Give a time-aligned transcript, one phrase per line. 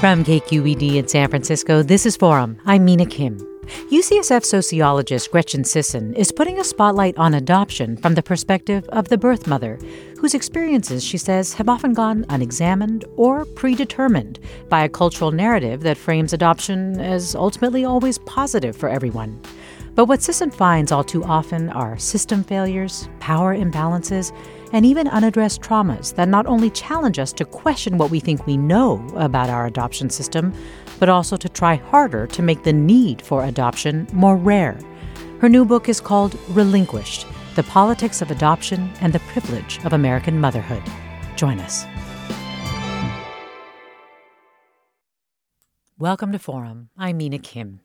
[0.00, 2.56] From KQED in San Francisco, this is Forum.
[2.64, 3.36] I'm Mina Kim.
[3.92, 9.18] UCSF sociologist Gretchen Sisson is putting a spotlight on adoption from the perspective of the
[9.18, 9.78] birth mother,
[10.18, 14.38] whose experiences, she says, have often gone unexamined or predetermined
[14.70, 19.38] by a cultural narrative that frames adoption as ultimately always positive for everyone.
[19.94, 24.34] But what Sisson finds all too often are system failures, power imbalances,
[24.72, 28.56] and even unaddressed traumas that not only challenge us to question what we think we
[28.56, 30.52] know about our adoption system,
[30.98, 34.78] but also to try harder to make the need for adoption more rare.
[35.40, 37.26] Her new book is called Relinquished
[37.56, 40.82] The Politics of Adoption and the Privilege of American Motherhood.
[41.36, 41.86] Join us.
[45.98, 46.88] Welcome to Forum.
[46.96, 47.80] I'm Mina Kim.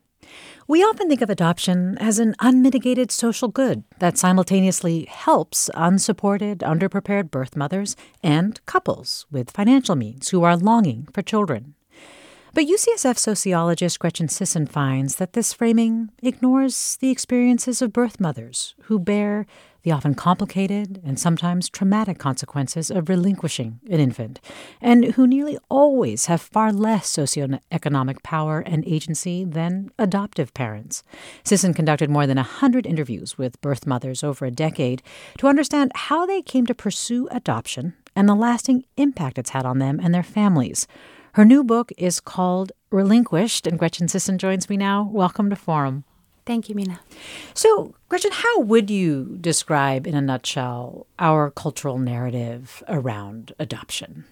[0.68, 7.30] We often think of adoption as an unmitigated social good that simultaneously helps unsupported, underprepared
[7.30, 11.74] birth mothers and couples with financial means who are longing for children.
[12.52, 18.74] But UCSF sociologist Gretchen Sisson finds that this framing ignores the experiences of birth mothers
[18.84, 19.46] who bear
[19.86, 24.40] the often complicated and sometimes traumatic consequences of relinquishing an infant,
[24.80, 31.04] and who nearly always have far less socioeconomic power and agency than adoptive parents.
[31.44, 35.04] Sisson conducted more than 100 interviews with birth mothers over a decade
[35.38, 39.78] to understand how they came to pursue adoption and the lasting impact it's had on
[39.78, 40.88] them and their families.
[41.34, 45.08] Her new book is called Relinquished, and Gretchen Sisson joins me now.
[45.12, 46.02] Welcome to Forum.
[46.46, 47.00] Thank you, Mina.
[47.54, 54.24] So, Gretchen, how would you describe in a nutshell our cultural narrative around adoption?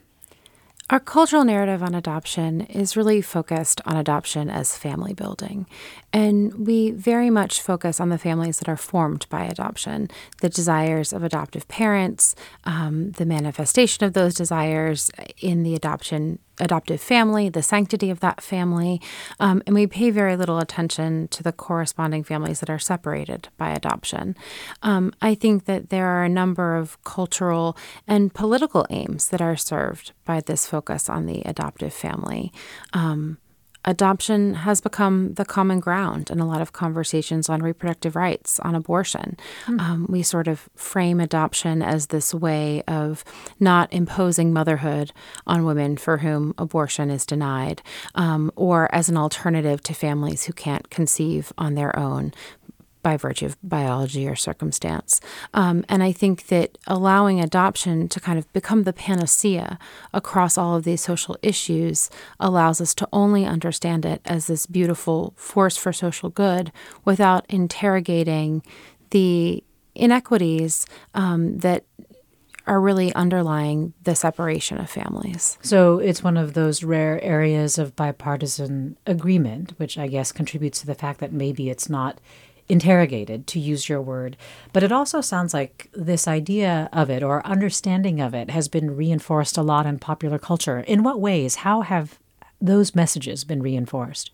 [0.91, 5.67] Our cultural narrative on adoption is really focused on adoption as family building.
[6.13, 10.09] And we very much focus on the families that are formed by adoption,
[10.43, 15.11] the desires of adoptive parents, um, the manifestation of those desires
[15.41, 19.01] in the adoption adoptive family, the sanctity of that family,
[19.41, 23.71] um, and we pay very little attention to the corresponding families that are separated by
[23.71, 24.37] adoption.
[24.83, 27.77] Um, I think that there are a number of cultural
[28.07, 32.53] and political aims that are served by this focus on the adoptive family.
[32.93, 33.39] Um,
[33.85, 38.75] adoption has become the common ground in a lot of conversations on reproductive rights, on
[38.75, 39.37] abortion.
[39.67, 39.81] Mm.
[39.81, 43.25] Um, we sort of frame adoption as this way of
[43.61, 45.13] not imposing motherhood
[45.47, 47.83] on women for whom abortion is denied,
[48.15, 52.33] um, or as an alternative to families who can't conceive on their own
[53.05, 55.21] by virtue of biology or circumstance.
[55.53, 59.79] Um, and I think that allowing adoption to kind of become the panacea
[60.13, 62.11] across all of these social issues
[62.41, 66.73] allows us to only understand it as this beautiful force for social good
[67.05, 68.63] without interrogating
[69.11, 69.63] the
[69.95, 71.85] inequities um, that
[72.67, 75.59] are really underlying the separation of families.
[75.61, 80.87] So it's one of those rare areas of bipartisan agreement, which I guess contributes to
[80.87, 82.19] the fact that maybe it's not
[82.69, 84.37] interrogated, to use your word.
[84.73, 88.97] But it also sounds like this idea of it or understanding of it has been
[88.97, 90.81] reinforced a lot in popular culture.
[90.81, 91.57] In what ways?
[91.57, 92.19] How have
[92.61, 94.31] those messages been reinforced?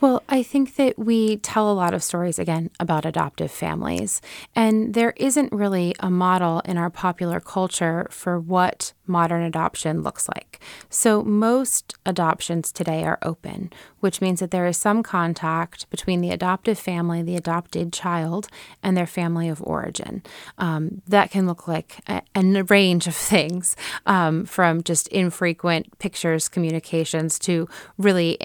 [0.00, 4.20] Well, I think that we tell a lot of stories again about adoptive families,
[4.54, 10.28] and there isn't really a model in our popular culture for what modern adoption looks
[10.28, 10.60] like.
[10.88, 16.30] So, most adoptions today are open, which means that there is some contact between the
[16.30, 18.48] adoptive family, the adopted child,
[18.82, 20.22] and their family of origin.
[20.58, 23.76] Um, that can look like a, a range of things
[24.06, 27.68] um, from just infrequent pictures, communications, to
[27.98, 28.38] really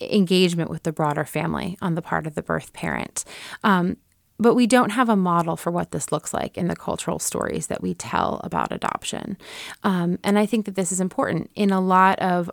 [0.00, 3.24] engagement with the broader family on the part of the birth parent.
[3.64, 3.96] Um,
[4.38, 7.66] but we don't have a model for what this looks like in the cultural stories
[7.66, 9.36] that we tell about adoption.
[9.82, 11.50] Um, and I think that this is important.
[11.54, 12.50] In a lot of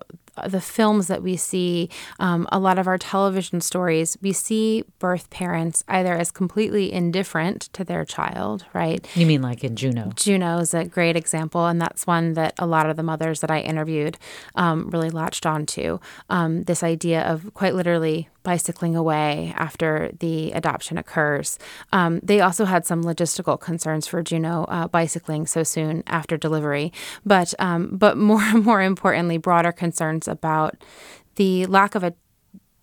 [0.48, 1.90] the films that we see,
[2.20, 7.62] um, a lot of our television stories, we see birth parents either as completely indifferent
[7.74, 9.08] to their child, right?
[9.16, 10.12] You mean like in Juno?
[10.16, 13.52] Juno is a great example, and that's one that a lot of the mothers that
[13.52, 14.18] I interviewed
[14.56, 16.00] um, really latched onto.
[16.30, 21.60] Um, this idea of quite literally bicycling away after the adoption occurs.
[21.92, 26.94] Um, they also had some logistical concerns for Juno uh, bicycling so soon after delivery,
[27.26, 30.78] but um, but more more importantly, broader concerns about
[31.36, 32.14] the lack of a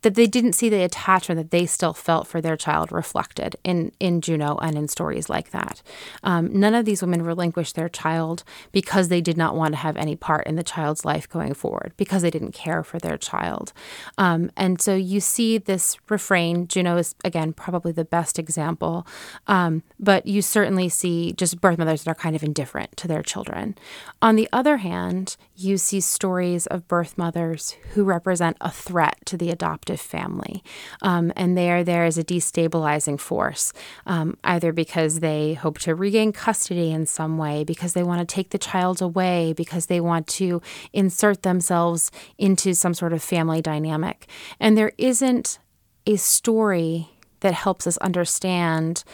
[0.02, 3.92] that they didn't see the attachment that they still felt for their child reflected in,
[3.98, 5.82] in Juno and in stories like that.
[6.22, 9.96] Um, none of these women relinquished their child because they did not want to have
[9.96, 13.72] any part in the child's life going forward, because they didn't care for their child.
[14.18, 16.66] Um, and so you see this refrain.
[16.66, 19.06] Juno is, again, probably the best example,
[19.46, 23.22] um, but you certainly see just birth mothers that are kind of indifferent to their
[23.22, 23.76] children.
[24.20, 29.36] On the other hand, you see stories of birth mothers who represent a threat to
[29.36, 30.62] the adopted adoptive family.
[31.02, 33.72] Um, and they are there as a destabilizing force,
[34.06, 38.34] um, either because they hope to regain custody in some way, because they want to
[38.34, 40.60] take the child away, because they want to
[40.92, 44.26] insert themselves into some sort of family dynamic.
[44.60, 45.58] And there isn't
[46.06, 47.08] a story
[47.40, 49.04] that helps us understand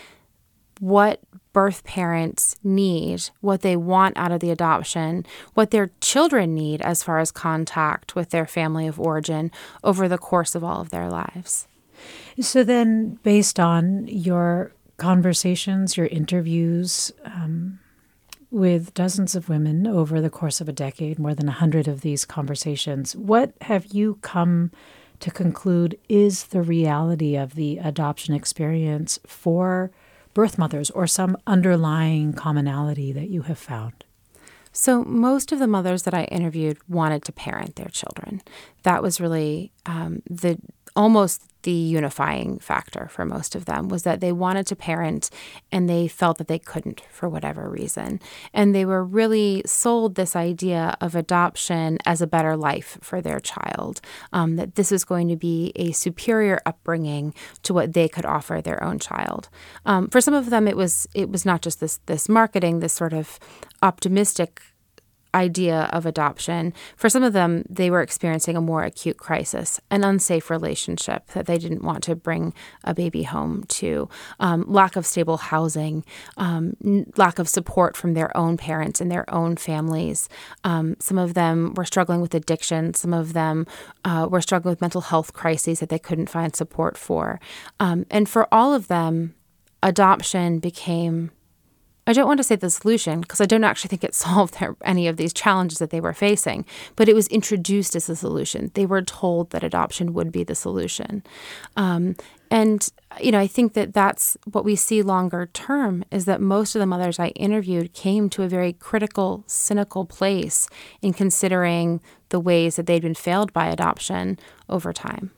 [0.81, 1.21] what
[1.53, 7.03] birth parents need, what they want out of the adoption, what their children need as
[7.03, 9.51] far as contact with their family of origin
[9.83, 11.67] over the course of all of their lives.
[12.41, 17.81] So, then, based on your conversations, your interviews um,
[18.51, 22.03] with dozens of women over the course of a decade, more than a hundred of
[22.03, 24.71] these conversations, what have you come
[25.21, 29.91] to conclude is the reality of the adoption experience for?
[30.39, 34.05] Birth mothers or some underlying commonality that you have found?
[34.71, 38.43] So, most of the mothers that I interviewed wanted to parent their children.
[38.85, 40.57] That was really um, the
[40.99, 45.31] almost the unifying factor for most of them was that they wanted to parent
[45.71, 48.21] and they felt that they couldn't for whatever reason.
[48.53, 53.39] And they were really sold this idea of adoption as a better life for their
[53.39, 54.01] child,
[54.33, 58.61] um, that this is going to be a superior upbringing to what they could offer
[58.61, 59.49] their own child.
[59.87, 62.93] Um, for some of them, it was it was not just this this marketing, this
[62.93, 63.39] sort of
[63.83, 64.63] optimistic
[65.35, 70.05] idea of adoption, for some of them, they were experiencing a more acute crisis, an
[70.05, 72.55] unsafe relationship that they didn't want to bring
[72.85, 74.09] a baby home to,
[74.41, 76.05] um, lack of stable housing,
[76.37, 76.75] um,
[77.17, 80.29] lack of support from their own parents and their own families.
[80.65, 82.95] Um, some of them were struggling with addiction.
[82.95, 83.67] Some of them
[84.05, 87.41] uh, were struggling with mental health crises that they couldn't find support for.
[87.79, 89.35] Um, and for all of them,
[89.83, 91.31] adoption became
[92.09, 94.77] I don't want to say the solution because I don't actually think it solved their,
[94.83, 96.65] any of these challenges that they were facing,
[96.97, 98.71] but it was introduced as a solution.
[98.75, 101.23] They were told that adoption would be the solution.
[101.77, 102.17] Um,
[102.51, 102.89] and,
[103.21, 106.81] you know, I think that that's what we see longer term is that most of
[106.81, 110.67] the mothers I interviewed came to a very critical, cynical place
[111.03, 112.01] in considering
[112.31, 114.39] the ways that they'd been failed by adoption
[114.69, 115.31] over time.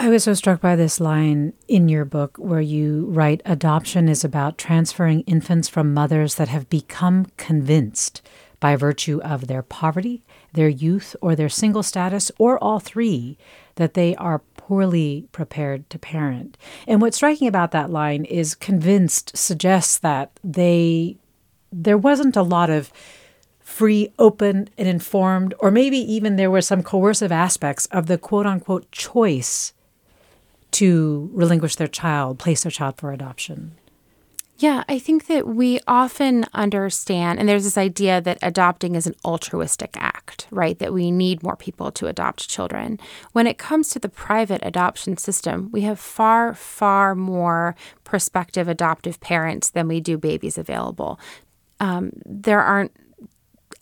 [0.00, 4.22] I was so struck by this line in your book where you write adoption is
[4.22, 8.22] about transferring infants from mothers that have become convinced
[8.60, 13.36] by virtue of their poverty, their youth, or their single status, or all three,
[13.74, 16.56] that they are poorly prepared to parent.
[16.86, 21.16] And what's striking about that line is convinced suggests that they
[21.72, 22.92] there wasn't a lot of
[23.58, 28.46] free, open, and informed, or maybe even there were some coercive aspects of the quote
[28.46, 29.72] unquote choice
[30.72, 33.72] to relinquish their child, place their child for adoption?
[34.60, 39.14] Yeah, I think that we often understand, and there's this idea that adopting is an
[39.24, 40.76] altruistic act, right?
[40.80, 42.98] That we need more people to adopt children.
[43.30, 49.20] When it comes to the private adoption system, we have far, far more prospective adoptive
[49.20, 51.20] parents than we do babies available.
[51.78, 52.90] Um, there aren't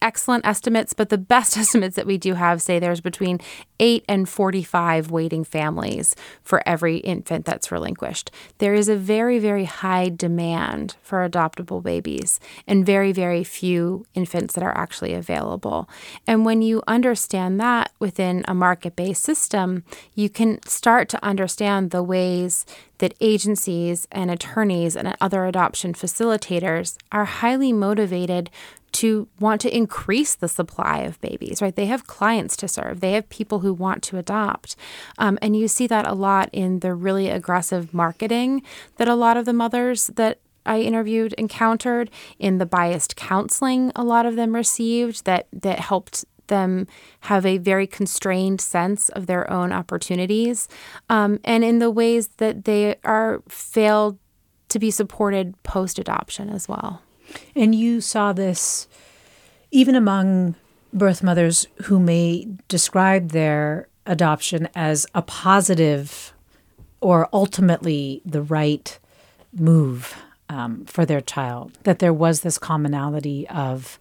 [0.02, 3.40] excellent estimates, but the best estimates that we do have say there's between
[3.78, 8.30] 8 and 45 waiting families for every infant that's relinquished.
[8.58, 14.54] There is a very, very high demand for adoptable babies and very, very few infants
[14.54, 15.88] that are actually available.
[16.26, 19.84] And when you understand that within a market based system,
[20.14, 22.64] you can start to understand the ways
[22.98, 28.50] that agencies and attorneys and other adoption facilitators are highly motivated
[28.92, 31.76] to want to increase the supply of babies, right?
[31.76, 33.00] They have clients to serve.
[33.00, 34.74] They have people who want to adopt.
[35.18, 38.62] Um, and you see that a lot in the really aggressive marketing
[38.96, 44.02] that a lot of the mothers that I interviewed encountered in the biased counseling a
[44.02, 46.86] lot of them received that that helped them
[47.20, 50.68] have a very constrained sense of their own opportunities
[51.08, 54.18] um, and in the ways that they are failed
[54.68, 57.02] to be supported post adoption as well.
[57.54, 58.88] And you saw this
[59.70, 60.54] even among
[60.92, 66.32] birth mothers who may describe their adoption as a positive
[67.00, 68.98] or ultimately the right
[69.52, 70.14] move
[70.48, 71.76] um, for their child.
[71.82, 73.98] That there was this commonality of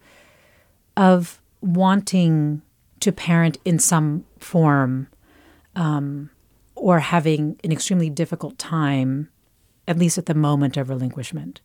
[0.96, 2.62] of wanting
[3.00, 5.08] to parent in some form
[5.74, 6.30] um,
[6.74, 9.28] or having an extremely difficult time,
[9.86, 11.60] at least at the moment of relinquishment.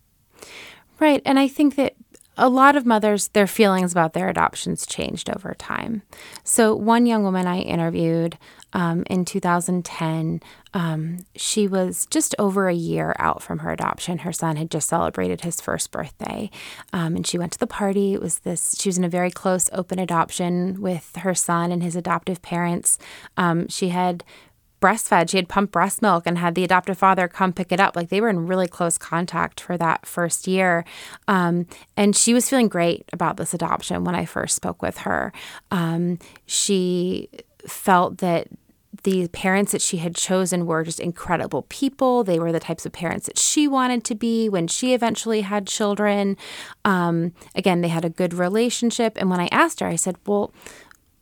[0.99, 1.21] Right.
[1.25, 1.95] And I think that
[2.37, 6.01] a lot of mothers, their feelings about their adoptions changed over time.
[6.43, 8.37] So, one young woman I interviewed
[8.73, 10.41] um, in 2010,
[10.73, 14.19] um, she was just over a year out from her adoption.
[14.19, 16.49] Her son had just celebrated his first birthday,
[16.93, 18.13] um, and she went to the party.
[18.13, 18.75] It was this.
[18.79, 22.97] She was in a very close, open adoption with her son and his adoptive parents.
[23.35, 24.23] Um, she had
[24.81, 25.29] breastfed.
[25.29, 27.95] She had pumped breast milk and had the adoptive father come pick it up.
[27.95, 30.83] Like they were in really close contact for that first year.
[31.27, 35.31] Um, and she was feeling great about this adoption when I first spoke with her.
[35.69, 37.29] Um, she
[37.65, 38.47] felt that
[39.03, 42.23] the parents that she had chosen were just incredible people.
[42.23, 45.65] They were the types of parents that she wanted to be when she eventually had
[45.65, 46.37] children.
[46.83, 49.17] Um, again, they had a good relationship.
[49.17, 50.53] And when I asked her, I said, Well,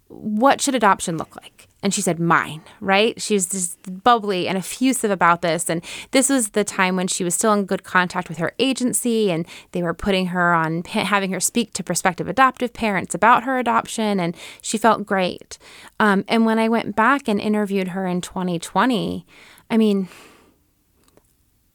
[0.08, 1.69] what should adoption look like?
[1.82, 3.20] And she said, mine, right?
[3.22, 5.70] She was just bubbly and effusive about this.
[5.70, 9.32] And this was the time when she was still in good contact with her agency
[9.32, 13.58] and they were putting her on, having her speak to prospective adoptive parents about her
[13.58, 14.20] adoption.
[14.20, 15.58] And she felt great.
[16.00, 19.26] Um, and when I went back and interviewed her in 2020,
[19.70, 20.10] I mean,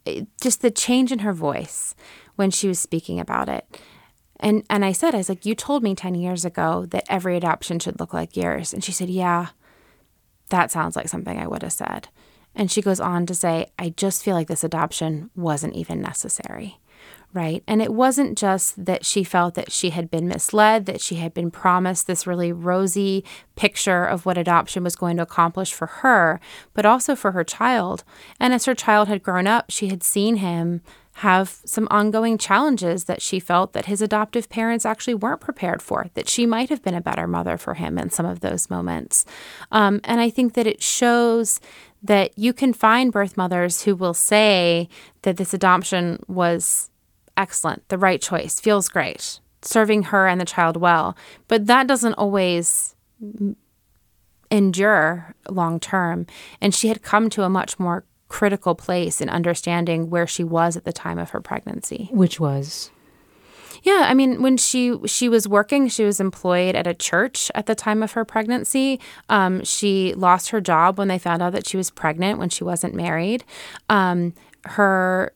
[0.05, 1.95] it, just the change in her voice
[2.37, 3.65] when she was speaking about it
[4.41, 7.37] and and I said, I was like, you told me 10 years ago that every
[7.37, 8.75] adoption should look like yours.
[8.75, 9.49] And she said, Yeah,
[10.51, 12.09] that sounds like something I would have said.
[12.55, 16.79] And she goes on to say, I just feel like this adoption wasn't even necessary.
[17.33, 17.65] Right.
[17.67, 21.35] And it wasn't just that she felt that she had been misled, that she had
[21.35, 23.25] been promised this really rosy
[23.57, 26.39] picture of what adoption was going to accomplish for her,
[26.75, 28.05] but also for her child.
[28.39, 30.81] And as her child had grown up, she had seen him
[31.19, 36.09] have some ongoing challenges that she felt that his adoptive parents actually weren't prepared for,
[36.15, 39.25] that she might have been a better mother for him in some of those moments.
[39.71, 41.61] Um, and I think that it shows
[42.03, 44.89] that you can find birth mothers who will say
[45.23, 46.91] that this adoption was
[47.37, 51.17] excellent, the right choice, feels great, serving her and the child well.
[51.47, 52.97] But that doesn't always
[54.51, 56.27] endure long term.
[56.61, 60.77] And she had come to a much more critical place in understanding where she was
[60.77, 62.09] at the time of her pregnancy.
[62.13, 62.91] Which was?
[63.83, 67.67] Yeah, I mean, when she she was working, she was employed at a church at
[67.67, 68.99] the time of her pregnancy.
[69.29, 72.65] Um, she lost her job when they found out that she was pregnant when she
[72.65, 73.45] wasn't married.
[73.91, 74.33] Um,
[74.65, 75.35] her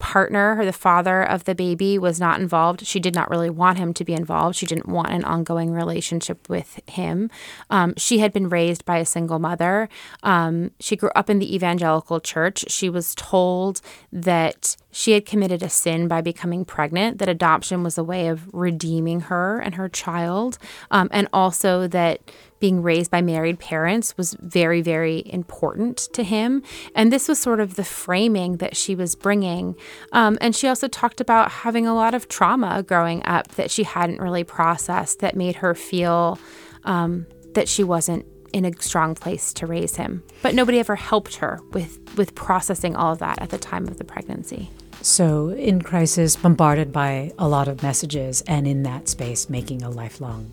[0.00, 2.84] partner or the father of the baby was not involved.
[2.84, 4.56] She did not really want him to be involved.
[4.56, 7.30] She didn't want an ongoing relationship with him.
[7.68, 9.88] Um, she had been raised by a single mother.
[10.24, 12.64] Um, she grew up in the evangelical church.
[12.68, 13.80] She was told
[14.10, 18.52] that she had committed a sin by becoming pregnant, that adoption was a way of
[18.52, 20.58] redeeming her and her child,
[20.90, 22.20] um, and also that
[22.60, 26.62] being raised by married parents was very, very important to him.
[26.94, 29.74] And this was sort of the framing that she was bringing.
[30.12, 33.82] Um, and she also talked about having a lot of trauma growing up that she
[33.82, 36.38] hadn't really processed that made her feel
[36.84, 40.22] um, that she wasn't in a strong place to raise him.
[40.42, 43.98] But nobody ever helped her with, with processing all of that at the time of
[43.98, 44.70] the pregnancy.
[45.02, 49.88] So, in crisis, bombarded by a lot of messages, and in that space, making a
[49.88, 50.50] lifelong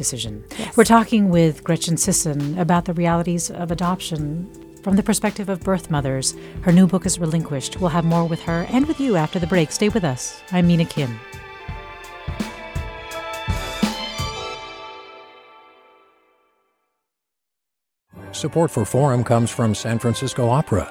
[0.00, 0.42] decision.
[0.58, 0.74] Yes.
[0.78, 4.48] We're talking with Gretchen Sisson about the realities of adoption
[4.82, 6.34] from the perspective of birth mothers.
[6.62, 7.78] Her new book is Relinquished.
[7.80, 9.70] We'll have more with her and with you after the break.
[9.70, 10.42] Stay with us.
[10.52, 11.20] I'm Mina Kim.
[18.32, 20.90] Support for Forum comes from San Francisco Opera.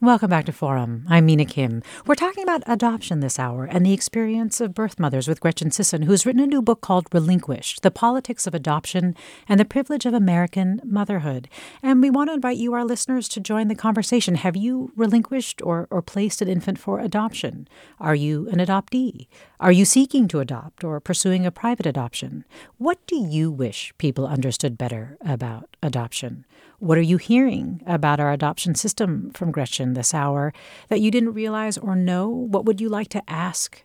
[0.00, 1.04] Welcome back to Forum.
[1.08, 1.82] I'm Mina Kim.
[2.06, 6.02] We're talking about adoption this hour and the experience of birth mothers with Gretchen Sisson,
[6.02, 9.16] who's written a new book called Relinquished The Politics of Adoption
[9.48, 11.48] and the Privilege of American Motherhood.
[11.82, 14.36] And we want to invite you, our listeners, to join the conversation.
[14.36, 17.66] Have you relinquished or, or placed an infant for adoption?
[17.98, 19.26] Are you an adoptee?
[19.58, 22.44] Are you seeking to adopt or pursuing a private adoption?
[22.76, 26.46] What do you wish people understood better about adoption?
[26.78, 30.52] What are you hearing about our adoption system from Gretchen this hour
[30.88, 32.28] that you didn't realize or know?
[32.28, 33.82] What would you like to ask?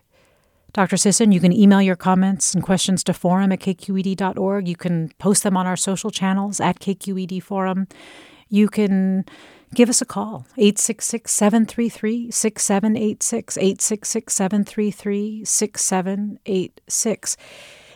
[0.72, 0.96] Dr.
[0.96, 4.68] Sisson, you can email your comments and questions to forum at kqed.org.
[4.68, 7.88] You can post them on our social channels at KQED Forum.
[8.48, 9.24] You can
[9.74, 17.36] give us a call 866 733 6786 866 733 6786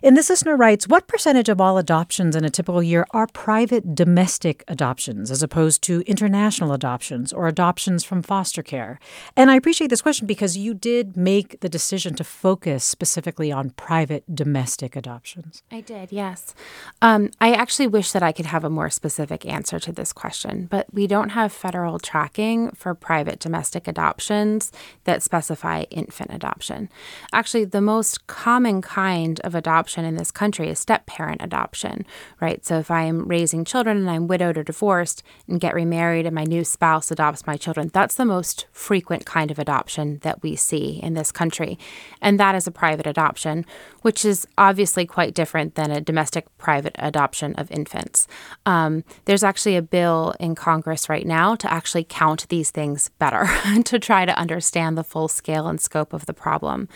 [0.03, 3.95] and this listener writes What percentage of all adoptions in a typical year are private
[3.95, 8.99] domestic adoptions as opposed to international adoptions or adoptions from foster care?
[9.37, 13.71] And I appreciate this question because you did make the decision to focus specifically on
[13.71, 15.63] private domestic adoptions.
[15.71, 16.55] I did, yes.
[17.03, 20.67] Um, I actually wish that I could have a more specific answer to this question,
[20.71, 24.71] but we don't have federal tracking for private domestic adoptions
[25.05, 26.89] that specify infant adoption.
[27.33, 32.05] Actually, the most common kind of adoption adoption in this country is step parent adoption,
[32.43, 32.63] right?
[32.63, 36.45] So if I'm raising children and I'm widowed or divorced and get remarried and my
[36.45, 41.01] new spouse adopts my children, that's the most frequent kind of adoption that we see
[41.03, 41.79] in this country.
[42.21, 43.65] And that is a private adoption,
[44.03, 48.27] which is obviously quite different than a domestic private adoption of infants.
[48.67, 53.49] Um, there's actually a bill in Congress right now to actually count these things better
[53.85, 56.89] to try to understand the full scale and scope of the problem.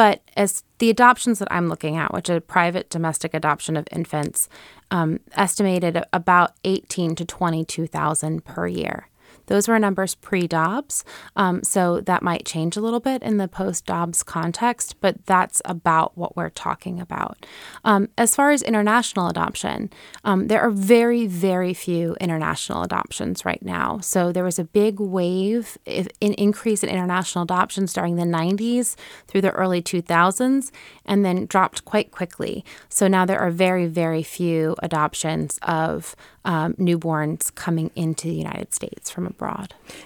[0.00, 4.48] But as the adoptions that I'm looking at, which are private domestic adoption of infants,
[4.90, 9.10] um, estimated about 18 to 22,000 per year.
[9.50, 11.04] Those were numbers pre Dobbs.
[11.34, 15.60] Um, so that might change a little bit in the post Dobbs context, but that's
[15.64, 17.44] about what we're talking about.
[17.84, 19.90] Um, as far as international adoption,
[20.22, 23.98] um, there are very, very few international adoptions right now.
[23.98, 28.94] So there was a big wave, an increase in international adoptions during the 90s
[29.26, 30.70] through the early 2000s,
[31.04, 32.64] and then dropped quite quickly.
[32.88, 38.72] So now there are very, very few adoptions of um, newborns coming into the United
[38.72, 39.39] States from abroad.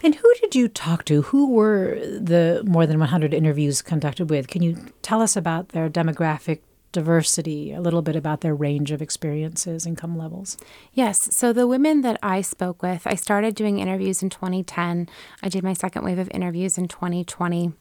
[0.02, 1.22] And who did you talk to?
[1.22, 4.48] Who were the more than 100 interviews conducted with?
[4.48, 6.60] Can you tell us about their demographic
[6.94, 10.56] diversity, a little bit about their range of experiences, income levels?
[10.92, 11.34] Yes.
[11.34, 15.08] So the women that I spoke with, I started doing interviews in 2010.
[15.42, 17.72] I did my second wave of interviews in 2020.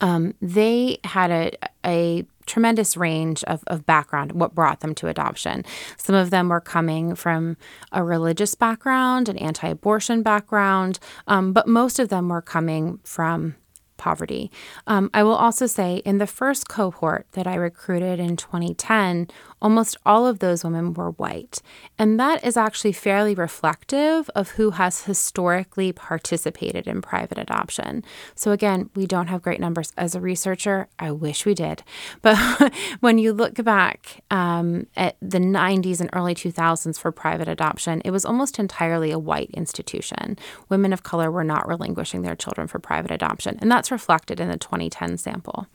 [0.00, 1.52] Um, they had a,
[1.84, 5.64] a tremendous range of, of background, what brought them to adoption.
[5.96, 7.56] Some of them were coming from
[7.92, 13.56] a religious background, an anti abortion background, um, but most of them were coming from
[13.96, 14.50] poverty.
[14.86, 19.28] Um, I will also say in the first cohort that I recruited in 2010,
[19.60, 21.60] almost all of those women were white.
[21.98, 28.04] And that is actually fairly reflective of who has historically participated in private adoption.
[28.34, 29.92] So, again, we don't have great numbers.
[29.96, 31.82] As a researcher, I wish we did.
[32.22, 38.00] But when you look back um, at the 90s and early 2000s for private adoption,
[38.04, 40.38] it was almost entirely a white institution.
[40.68, 43.58] Women of color were not relinquishing their children for private adoption.
[43.60, 45.66] And that's reflected in the 2010 sample.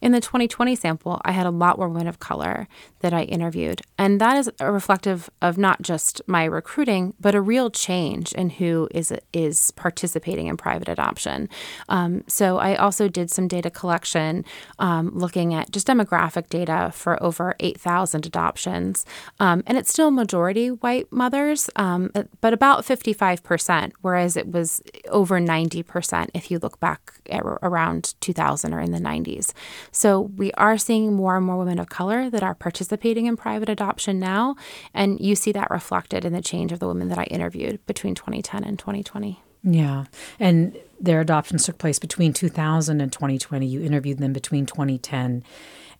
[0.00, 2.68] In the 2020 sample, I had a lot more women of color
[3.00, 3.82] that I interviewed.
[3.98, 8.88] And that is reflective of not just my recruiting, but a real change in who
[8.92, 11.48] is is participating in private adoption.
[11.88, 14.44] Um, so I also did some data collection,
[14.78, 19.04] um, looking at just demographic data for over 8,000 adoptions,
[19.40, 25.40] um, and it's still majority white mothers, um, but about 55%, whereas it was over
[25.40, 29.51] 90% if you look back around 2000 or in the 90s.
[29.90, 33.68] So we are seeing more and more women of color that are participating in private
[33.68, 34.56] adoption now.
[34.94, 38.14] And you see that reflected in the change of the women that I interviewed between
[38.14, 39.42] 2010 and 2020.
[39.64, 40.04] Yeah.
[40.40, 43.66] And their adoptions took place between 2000 and 2020.
[43.66, 45.44] You interviewed them between 2010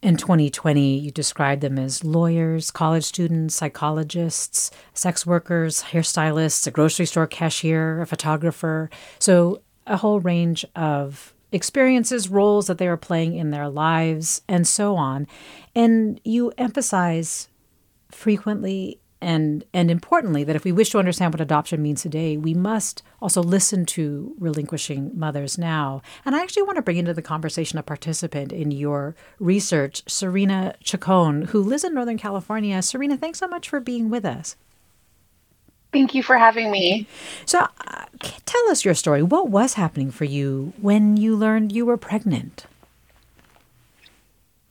[0.02, 0.98] and 2020.
[0.98, 8.00] You described them as lawyers, college students, psychologists, sex workers, hairstylists, a grocery store cashier,
[8.00, 8.90] a photographer.
[9.18, 14.66] So, a whole range of experiences, roles that they are playing in their lives, and
[14.66, 15.26] so on.
[15.74, 17.48] And you emphasize
[18.10, 22.52] frequently and and importantly that if we wish to understand what adoption means today we
[22.52, 26.02] must also listen to relinquishing mothers now.
[26.24, 30.74] And i actually want to bring into the conversation a participant in your research serena
[30.82, 32.82] chacon who lives in northern california.
[32.82, 34.56] Serena thanks so much for being with us
[35.92, 37.06] Thank you for having me.
[37.44, 38.04] So, uh,
[38.46, 39.22] tell us your story.
[39.22, 42.66] What was happening for you when you learned you were pregnant?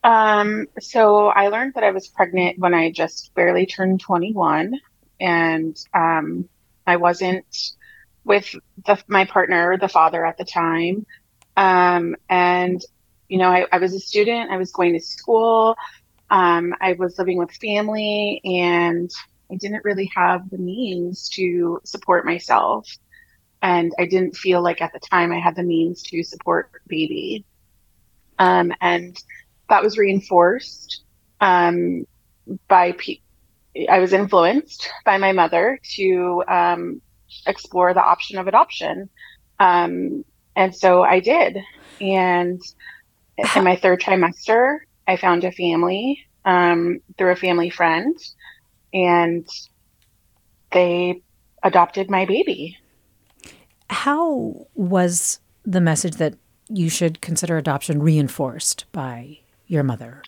[0.03, 4.79] Um, so I learned that I was pregnant when I just barely turned 21,
[5.19, 6.49] and um,
[6.87, 7.73] I wasn't
[8.23, 8.55] with
[8.85, 11.05] the, my partner, the father at the time.
[11.55, 12.81] Um, and
[13.27, 14.51] you know, I, I, was a student.
[14.51, 15.75] I was going to school.
[16.29, 19.11] Um, I was living with family, and
[19.51, 22.89] I didn't really have the means to support myself.
[23.61, 27.45] And I didn't feel like at the time I had the means to support baby.
[28.39, 29.15] Um, and
[29.69, 31.03] that was reinforced
[31.39, 32.05] um,
[32.67, 33.19] by pe-
[33.89, 37.01] I was influenced by my mother to um,
[37.45, 39.09] explore the option of adoption,
[39.59, 41.57] um, and so I did.
[42.01, 42.61] And
[43.55, 48.17] in my third trimester, I found a family um, through a family friend,
[48.93, 49.47] and
[50.71, 51.21] they
[51.63, 52.77] adopted my baby.
[53.89, 56.35] How was the message that
[56.69, 60.21] you should consider adoption reinforced by your mother?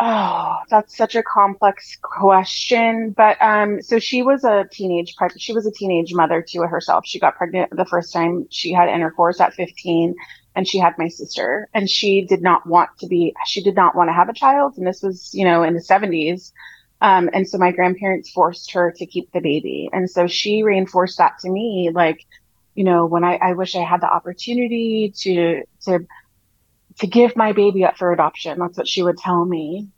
[0.00, 3.10] Oh, that's such a complex question.
[3.10, 5.16] But um, so she was a teenage.
[5.36, 7.04] She was a teenage mother to herself.
[7.04, 10.14] She got pregnant the first time she had intercourse at 15,
[10.54, 11.68] and she had my sister.
[11.74, 13.34] And she did not want to be.
[13.46, 14.78] She did not want to have a child.
[14.78, 16.52] And this was, you know, in the 70s.
[17.00, 19.88] Um, and so my grandparents forced her to keep the baby.
[19.92, 22.26] And so she reinforced that to me, like,
[22.74, 26.06] you know, when I, I wish I had the opportunity to to
[26.98, 28.58] to give my baby up for adoption.
[28.58, 29.88] That's what she would tell me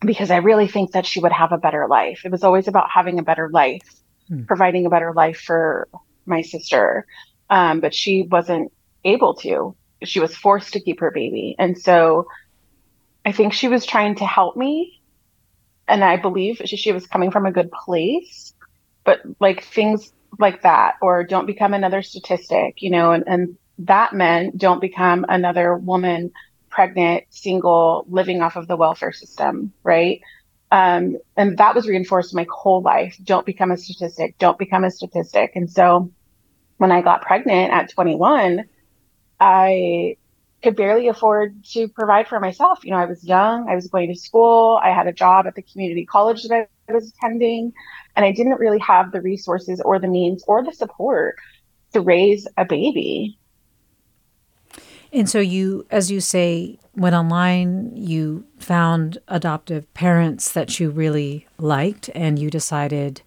[0.00, 2.22] because I really think that she would have a better life.
[2.24, 3.88] It was always about having a better life,
[4.28, 4.44] hmm.
[4.44, 5.88] providing a better life for
[6.26, 7.06] my sister.
[7.50, 8.72] Um, but she wasn't
[9.04, 9.74] able to.
[10.04, 11.56] She was forced to keep her baby.
[11.58, 12.28] And so
[13.24, 14.97] I think she was trying to help me.
[15.88, 18.54] And I believe she, she was coming from a good place.
[19.04, 24.12] But like things like that, or don't become another statistic, you know, and, and that
[24.12, 26.32] meant don't become another woman
[26.70, 30.20] pregnant, single, living off of the welfare system, right?
[30.70, 33.16] Um, and that was reinforced my whole life.
[33.22, 34.36] Don't become a statistic.
[34.38, 35.52] Don't become a statistic.
[35.54, 36.12] And so
[36.76, 38.64] when I got pregnant at 21,
[39.40, 40.16] I
[40.62, 42.84] could barely afford to provide for myself.
[42.84, 45.54] You know, I was young, I was going to school, I had a job at
[45.54, 47.72] the community college that I was attending,
[48.16, 51.36] and I didn't really have the resources or the means or the support
[51.92, 53.38] to raise a baby.
[55.12, 61.46] And so you, as you say, went online, you found adoptive parents that you really
[61.56, 63.22] liked, and you decided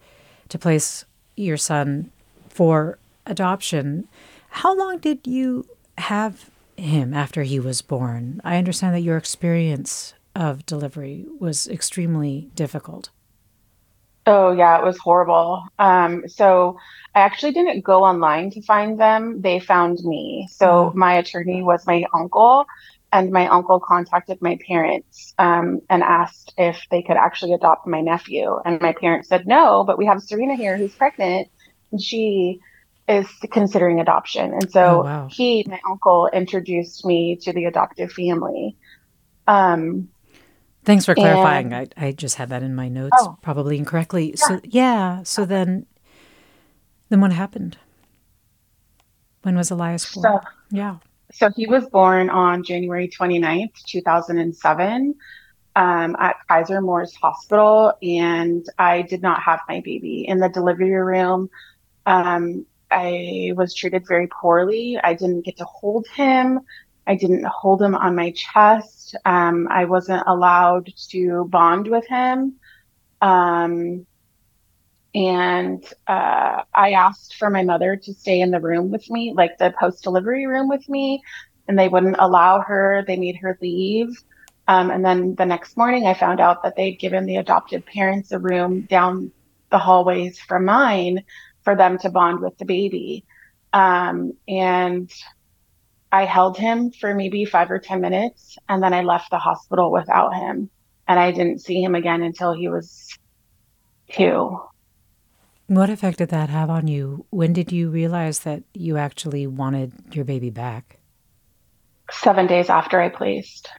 [0.50, 2.12] to place your son
[2.50, 4.08] for adoption.
[4.50, 5.66] How long did you
[5.98, 8.42] have him after he was born?
[8.44, 13.10] I understand that your experience of delivery was extremely difficult.
[14.28, 15.64] Oh yeah, it was horrible.
[15.80, 16.78] Um, so
[17.16, 19.42] I actually didn't go online to find them.
[19.42, 20.48] They found me.
[20.52, 22.66] So my attorney was my uncle,
[23.12, 28.02] and my uncle contacted my parents um, and asked if they could actually adopt my
[28.02, 28.60] nephew.
[28.64, 31.50] And my parents said no, but we have Serena here who's pregnant,
[31.92, 32.60] and she
[33.12, 34.54] is considering adoption.
[34.54, 35.28] And so oh, wow.
[35.30, 38.78] he, my uncle, introduced me to the adoptive family.
[39.48, 40.10] Um,
[40.84, 41.74] Thanks for clarifying.
[41.74, 44.30] And, I, I just had that in my notes, oh, probably incorrectly.
[44.30, 44.48] Yeah.
[44.48, 45.24] So yeah.
[45.24, 45.86] So then,
[47.10, 47.78] then what happened?
[49.44, 50.24] When was Elias born?
[50.24, 50.98] So, yeah.
[51.34, 55.16] So he was born on January 29th, 2007,
[55.76, 60.92] um, at Kaiser Morris Hospital, and I did not have my baby in the delivery
[60.92, 61.50] room.
[62.06, 65.00] Um, I was treated very poorly.
[65.02, 66.60] I didn't get to hold him.
[67.08, 69.16] I didn't hold him on my chest.
[69.26, 72.60] Um, I wasn't allowed to bond with him.
[73.22, 74.06] Um,
[75.14, 79.58] and uh, I asked for my mother to stay in the room with me, like
[79.58, 81.22] the post delivery room with me,
[81.68, 83.04] and they wouldn't allow her.
[83.06, 84.10] They made her leave.
[84.68, 88.32] Um, and then the next morning, I found out that they'd given the adopted parents
[88.32, 89.32] a room down
[89.70, 91.24] the hallways from mine
[91.64, 93.26] for them to bond with the baby.
[93.74, 95.10] Um, and
[96.12, 99.92] I held him for maybe five or 10 minutes, and then I left the hospital
[99.92, 100.70] without him.
[101.08, 103.08] And I didn't see him again until he was
[104.12, 104.60] two.
[105.68, 107.26] What effect did that have on you?
[107.30, 111.00] When did you realize that you actually wanted your baby back?
[112.12, 113.70] Seven days after I placed.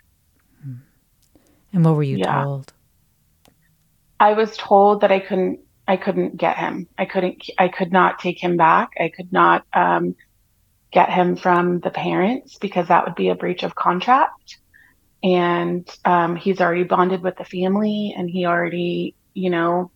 [1.72, 2.44] And what were you Yeah.
[2.44, 2.72] told?
[4.20, 6.88] I was told that I couldn't I couldn't get him.
[6.96, 8.90] I couldn't I could not take him back.
[8.98, 10.14] I could not um,
[10.92, 14.58] get him from the parents because that would be a breach of contract.
[15.24, 19.90] And um, he's already bonded with the family and he already, you know,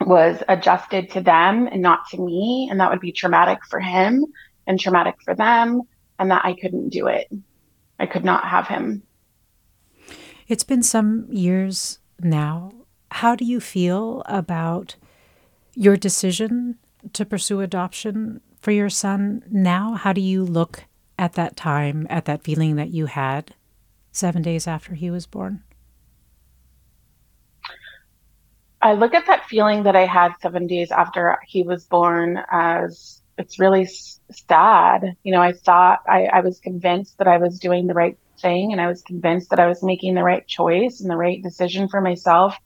[0.00, 2.68] was adjusted to them and not to me.
[2.70, 4.26] And that would be traumatic for him
[4.66, 5.82] and traumatic for them.
[6.18, 7.28] And that I couldn't do it.
[7.98, 9.02] I could not have him.
[10.48, 12.72] It's been some years now.
[13.10, 14.96] How do you feel about
[15.74, 16.78] your decision
[17.12, 19.94] to pursue adoption for your son now?
[19.94, 20.84] How do you look
[21.18, 23.54] at that time, at that feeling that you had
[24.12, 25.62] seven days after he was born?
[28.80, 33.22] I look at that feeling that I had seven days after he was born as
[33.38, 33.88] it's really
[34.30, 35.16] sad.
[35.22, 38.72] You know, I thought I, I was convinced that I was doing the right thing
[38.72, 41.88] and I was convinced that I was making the right choice and the right decision
[41.88, 42.56] for myself.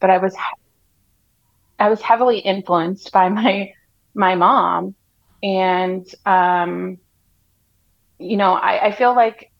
[0.00, 0.34] But I was,
[1.80, 3.72] I was heavily influenced by my,
[4.14, 4.94] my mom.
[5.42, 6.98] And, um,
[8.18, 9.50] you know, I, I feel like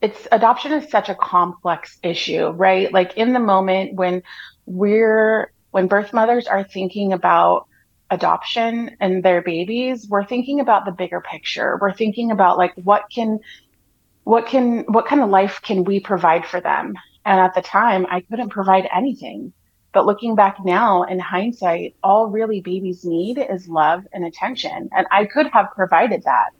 [0.00, 2.92] it's adoption is such a complex issue, right?
[2.92, 4.22] Like in the moment when
[4.66, 7.66] we're when birth mothers are thinking about
[8.10, 11.78] adoption and their babies, we're thinking about the bigger picture.
[11.80, 13.38] We're thinking about like what can
[14.24, 16.94] what can what kind of life can we provide for them?
[17.24, 19.52] And at the time, I couldn't provide anything.
[19.92, 24.88] But looking back now in hindsight, all really babies need is love and attention.
[24.92, 26.50] And I could have provided that,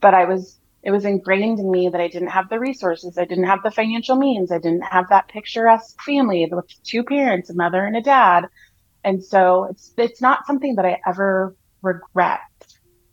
[0.00, 3.24] but I was it was ingrained in me that I didn't have the resources, I
[3.24, 7.54] didn't have the financial means, I didn't have that picturesque family with two parents, a
[7.54, 8.48] mother and a dad.
[9.02, 12.40] And so it's it's not something that I ever regret.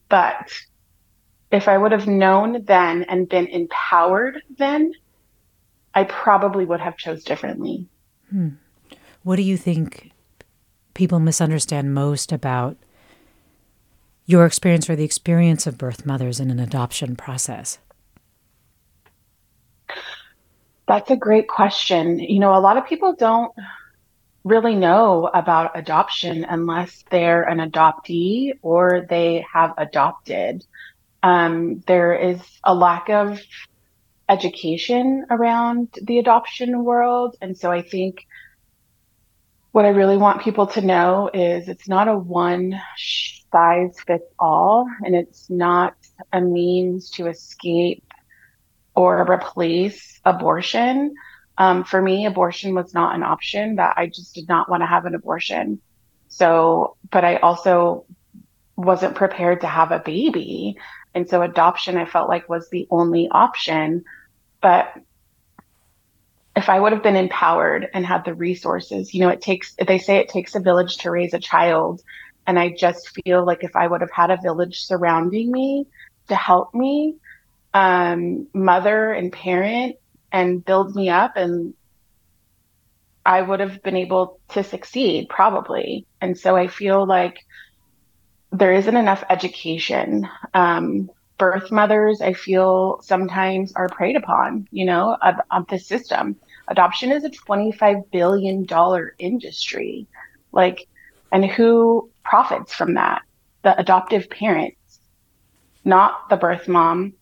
[0.09, 0.51] But
[1.49, 4.93] if I would have known then and been empowered then,
[5.93, 7.87] I probably would have chose differently.
[8.29, 8.49] Hmm.
[9.23, 10.11] What do you think
[10.93, 12.77] people misunderstand most about
[14.25, 17.77] your experience or the experience of birth mothers in an adoption process?
[20.87, 22.19] That's a great question.
[22.19, 23.53] You know, a lot of people don't
[24.43, 30.65] really know about adoption unless they're an adoptee or they have adopted.
[31.21, 33.39] Um, there is a lack of
[34.27, 37.35] education around the adoption world.
[37.41, 38.25] And so I think
[39.71, 42.79] what I really want people to know is it's not a one
[43.51, 45.95] size fits all, and it's not
[46.31, 48.03] a means to escape
[48.95, 51.15] or replace abortion.
[51.57, 54.87] Um, for me, abortion was not an option that I just did not want to
[54.87, 55.81] have an abortion.
[56.27, 58.05] So, but I also
[58.75, 60.77] wasn't prepared to have a baby.
[61.13, 64.03] And so adoption, I felt like was the only option.
[64.61, 64.93] But
[66.55, 69.97] if I would have been empowered and had the resources, you know, it takes, they
[69.97, 72.01] say it takes a village to raise a child.
[72.45, 75.87] And I just feel like if I would have had a village surrounding me
[76.27, 77.15] to help me,
[77.73, 79.95] um, mother and parent
[80.31, 81.73] and build me up and
[83.25, 86.05] I would have been able to succeed probably.
[86.19, 87.45] And so I feel like
[88.51, 90.27] there isn't enough education.
[90.53, 91.09] Um,
[91.41, 96.35] birth mothers, I feel sometimes are preyed upon, you know, of, of the system.
[96.67, 98.67] Adoption is a $25 billion
[99.17, 100.05] industry.
[100.51, 100.87] Like,
[101.31, 103.23] and who profits from that?
[103.63, 104.99] The adoptive parents,
[105.83, 107.13] not the birth mom,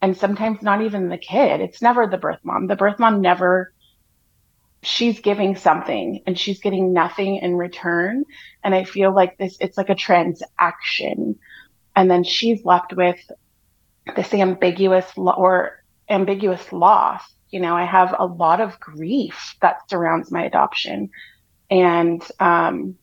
[0.00, 1.60] and sometimes not even the kid.
[1.60, 2.66] It's never the birth mom.
[2.66, 3.72] The birth mom never,
[4.82, 8.24] she's giving something and she's getting nothing in return.
[8.64, 11.38] And I feel like this, it's like a transaction.
[11.94, 13.20] And then she's left with
[14.16, 17.22] this ambiguous lo- or ambiguous loss.
[17.50, 21.10] You know, I have a lot of grief that surrounds my adoption.
[21.70, 22.96] And, um,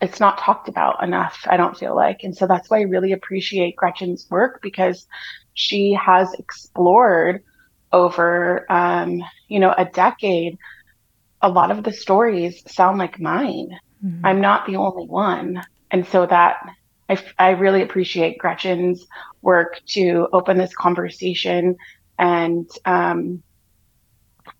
[0.00, 2.24] it's not talked about enough, I don't feel like.
[2.24, 5.06] And so that's why I really appreciate Gretchen's work because
[5.52, 7.42] she has explored
[7.92, 10.58] over, um, you know, a decade.
[11.42, 13.78] A lot of the stories sound like mine.
[14.24, 15.62] I'm not the only one.
[15.90, 16.56] And so that
[17.10, 19.04] I, f- I really appreciate Gretchen's
[19.42, 21.76] work to open this conversation
[22.20, 23.42] and um,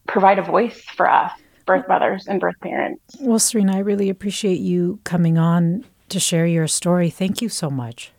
[0.08, 1.30] provide a voice for us,
[1.64, 3.16] birth mothers and birth parents.
[3.20, 7.08] Well, Serena, I really appreciate you coming on to share your story.
[7.08, 8.10] Thank you so much.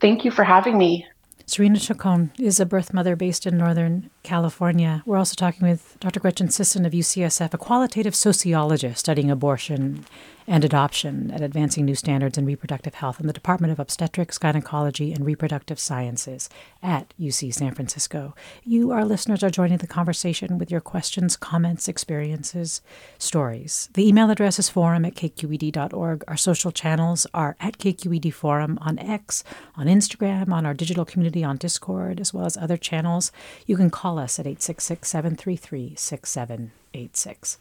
[0.00, 1.06] Thank you for having me.
[1.44, 5.02] Serena Chacon is a birth mother based in Northern California.
[5.04, 6.20] We're also talking with Dr.
[6.20, 10.06] Gretchen Sisson of UCSF, a qualitative sociologist studying abortion
[10.48, 15.12] and adoption at Advancing New Standards in Reproductive Health in the Department of Obstetrics, Gynecology,
[15.12, 16.48] and Reproductive Sciences
[16.82, 18.34] at UC San Francisco.
[18.64, 22.80] You, our listeners, are joining the conversation with your questions, comments, experiences,
[23.18, 23.90] stories.
[23.92, 26.24] The email address is forum at kqed.org.
[26.26, 29.44] Our social channels are at KQED Forum on X,
[29.76, 33.30] on Instagram, on our digital community on Discord, as well as other channels.
[33.66, 37.58] You can call us at 866 733 6786.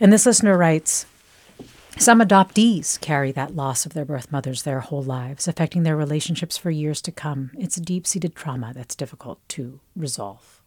[0.00, 1.06] And this listener writes,
[1.98, 6.56] some adoptees carry that loss of their birth mothers their whole lives, affecting their relationships
[6.56, 7.50] for years to come.
[7.58, 10.60] It's a deep seated trauma that's difficult to resolve.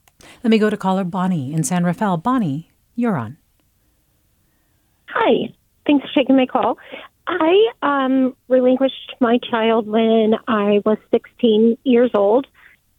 [0.44, 2.18] Let me go to caller Bonnie in San Rafael.
[2.18, 3.38] Bonnie, you're on.
[5.08, 5.54] Hi.
[5.86, 6.78] Thanks for taking my call.
[7.28, 12.48] I um, relinquished my child when I was 16 years old,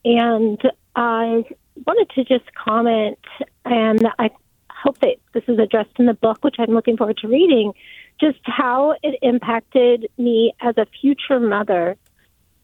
[0.04, 0.60] and
[0.94, 1.44] I
[1.86, 3.18] wanted to just comment,
[3.64, 4.30] and I
[4.70, 7.72] hope that this is addressed in the book, which I'm looking forward to reading
[8.20, 11.96] just how it impacted me as a future mother.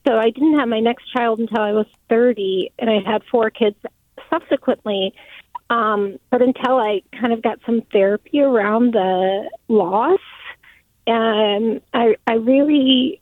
[0.07, 3.51] So I didn't have my next child until I was 30, and I had four
[3.51, 3.77] kids
[4.31, 5.14] subsequently.
[5.71, 10.21] Um, but until I kind of got some therapy around the loss,
[11.07, 13.21] and I, I really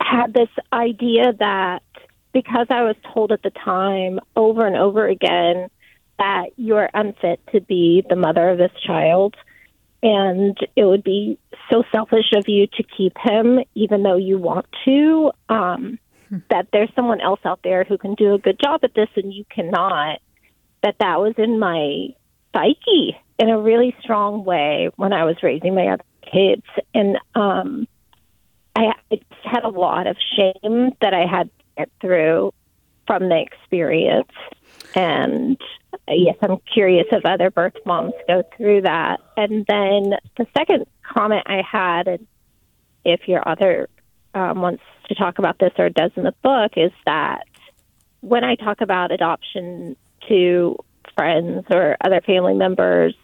[0.00, 1.82] had this idea that
[2.32, 5.68] because I was told at the time over and over again
[6.18, 9.34] that you're unfit to be the mother of this child,
[10.02, 11.38] and it would be
[11.70, 15.30] so selfish of you to keep him, even though you want to.
[15.48, 16.38] Um, hmm.
[16.50, 19.32] that there's someone else out there who can do a good job at this, and
[19.32, 20.20] you cannot.
[20.82, 22.08] That that was in my
[22.54, 27.88] psyche in a really strong way when I was raising my other kids, and um,
[28.74, 32.52] I, I had a lot of shame that I had to get through
[33.06, 34.30] from the experience,
[34.96, 35.60] and
[36.08, 39.20] yes, I'm curious if other birth moms go through that.
[39.36, 42.26] And then the second comment I had, and
[43.04, 43.88] if your author
[44.34, 47.44] um, wants to talk about this or does in the book, is that
[48.20, 49.96] when I talk about adoption
[50.28, 50.76] to
[51.16, 53.14] friends or other family members,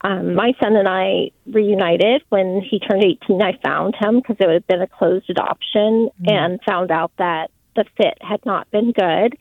[0.00, 3.40] um, my son and I reunited when he turned 18.
[3.42, 6.28] I found him because it had been a closed adoption mm-hmm.
[6.28, 9.36] and found out that the fit had not been good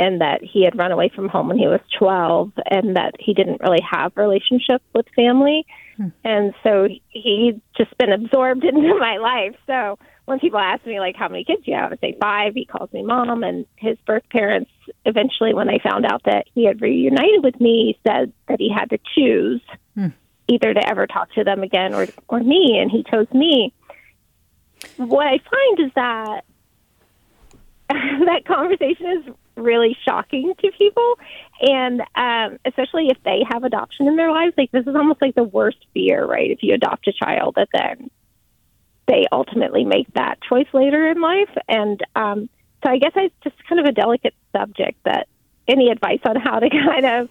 [0.00, 3.34] and that he had run away from home when he was 12 and that he
[3.34, 5.66] didn't really have a relationship with family.
[5.98, 6.08] Hmm.
[6.24, 9.54] And so he'd just been absorbed into my life.
[9.66, 12.54] So when people ask me, like, how many kids you have, I say five.
[12.54, 13.44] He calls me mom.
[13.44, 14.70] And his birth parents,
[15.04, 18.88] eventually, when they found out that he had reunited with me, said that he had
[18.90, 19.60] to choose
[19.94, 20.08] hmm.
[20.48, 22.78] either to ever talk to them again or, or me.
[22.80, 23.74] And he chose me.
[24.96, 26.44] What I find is that
[27.90, 31.18] that conversation is really shocking to people.
[31.60, 35.34] And um especially if they have adoption in their lives like this is almost like
[35.34, 36.50] the worst fear right?
[36.50, 38.10] If you adopt a child that then
[39.06, 41.50] they ultimately make that choice later in life.
[41.68, 42.48] And um
[42.84, 45.28] so i guess it's just kind of a delicate subject that
[45.68, 47.28] any advice on how to kind of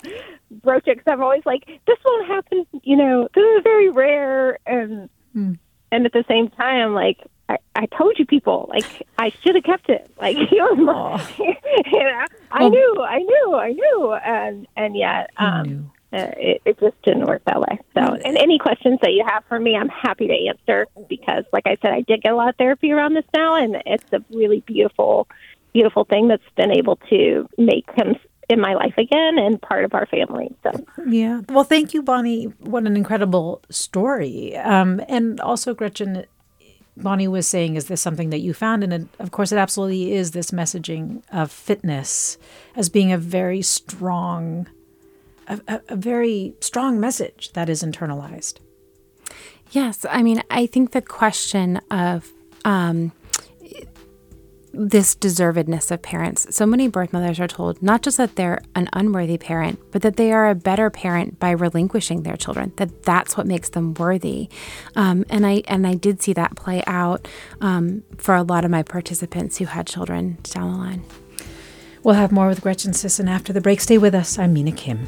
[0.52, 4.58] broach it because i'm always like this won't happen you know this is very rare
[4.66, 5.58] and mm.
[5.92, 8.86] and at the same time like I, I told you people like
[9.18, 10.10] I should have kept it.
[10.22, 15.32] Like you know, you know I well, knew, I knew, I knew, and and yet
[15.38, 17.80] um, uh, it, it just didn't work that way.
[17.94, 21.68] So, and any questions that you have for me, I'm happy to answer because, like
[21.68, 24.24] I said, I did get a lot of therapy around this now, and it's a
[24.32, 25.28] really beautiful,
[25.74, 28.16] beautiful thing that's been able to make him
[28.50, 30.52] in my life again and part of our family.
[30.64, 30.72] So
[31.08, 32.46] yeah, well, thank you, Bonnie.
[32.60, 36.26] What an incredible story, um, and also Gretchen.
[37.02, 38.84] Bonnie was saying, is this something that you found?
[38.84, 42.38] And it, of course, it absolutely is this messaging of fitness
[42.76, 44.68] as being a very strong,
[45.48, 48.56] a, a, a very strong message that is internalized.
[49.72, 50.06] Yes.
[50.10, 52.32] I mean, I think the question of
[52.66, 53.12] um,
[54.74, 56.56] this deservedness of parents.
[56.56, 60.16] So many birth mothers are told not just that they're an unworthy parent, but that
[60.16, 62.74] they are a better parent by relinquishing their children.
[62.78, 64.50] That that's what makes them worthy.
[64.96, 67.28] Um, and I and I did see that play out
[67.62, 71.04] um, for a lot of my participants who had children down the line.
[72.04, 73.82] We'll have more with Gretchen Sisson after the break.
[73.82, 74.40] Stay with us.
[74.40, 75.08] I'm Mina Kim.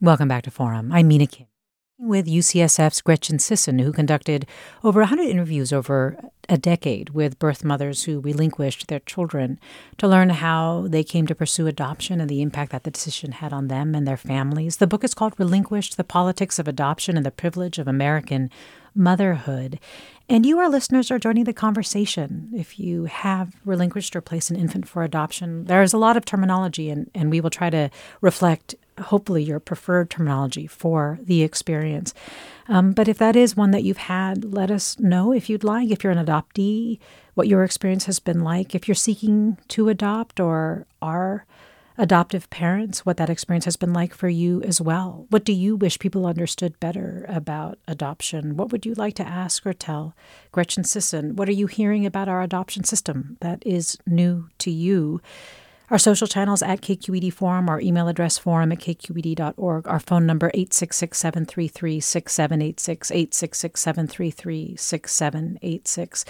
[0.00, 0.92] Welcome back to Forum.
[0.92, 1.48] I'm Mina Kim
[1.98, 4.46] with UCSF's Gretchen Sisson, who conducted
[4.84, 6.16] over 100 interviews over
[6.48, 9.58] a decade with birth mothers who relinquished their children
[9.96, 13.52] to learn how they came to pursue adoption and the impact that the decision had
[13.52, 14.76] on them and their families.
[14.76, 18.50] The book is called Relinquished The Politics of Adoption and the Privilege of American
[18.94, 19.80] Motherhood.
[20.28, 22.50] And you, our listeners, are joining the conversation.
[22.54, 26.24] If you have relinquished or placed an infant for adoption, there is a lot of
[26.24, 27.90] terminology, and, and we will try to
[28.20, 32.14] reflect hopefully your preferred terminology for the experience.
[32.68, 35.90] Um, but if that is one that you've had, let us know if you'd like.
[35.90, 36.98] If you're an adoptee,
[37.34, 38.74] what your experience has been like.
[38.74, 41.46] If you're seeking to adopt or are
[41.98, 45.26] adoptive parents, what that experience has been like for you as well.
[45.30, 48.56] What do you wish people understood better about adoption?
[48.56, 50.14] What would you like to ask or tell
[50.52, 51.34] Gretchen Sisson?
[51.34, 55.20] What are you hearing about our adoption system that is new to you?
[55.90, 60.50] Our social channels at KQED Forum, our email address forum at kqed.org, our phone number
[60.50, 63.10] 866-733-6786,
[64.76, 66.24] 866-733-6786.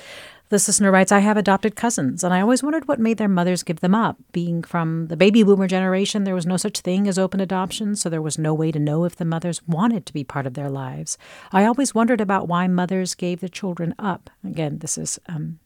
[0.51, 3.65] This listener writes, I have adopted cousins, and I always wondered what made their mothers
[3.65, 4.17] give them up.
[4.31, 8.09] Being from the baby boomer generation, there was no such thing as open adoption, so
[8.09, 10.71] there was no way to know if the mothers wanted to be part of their
[10.71, 11.19] lives.
[11.51, 14.31] I always wondered about why mothers gave the children up.
[14.45, 15.59] Again, this is um,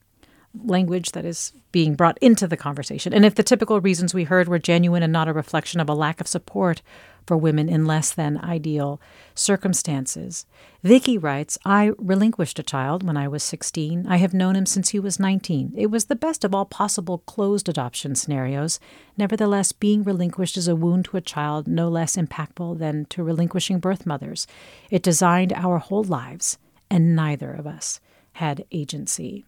[0.64, 3.14] language that is being brought into the conversation.
[3.14, 5.94] And if the typical reasons we heard were genuine and not a reflection of a
[5.94, 6.82] lack of support
[7.26, 9.00] for women in less than ideal
[9.34, 10.44] circumstances.
[10.82, 14.06] Vicky writes, I relinquished a child when I was 16.
[14.08, 15.72] I have known him since he was 19.
[15.76, 18.80] It was the best of all possible closed adoption scenarios.
[19.16, 23.78] Nevertheless, being relinquished is a wound to a child no less impactful than to relinquishing
[23.78, 24.46] birth mothers.
[24.90, 26.58] It designed our whole lives,
[26.90, 28.00] and neither of us
[28.34, 29.44] had agency.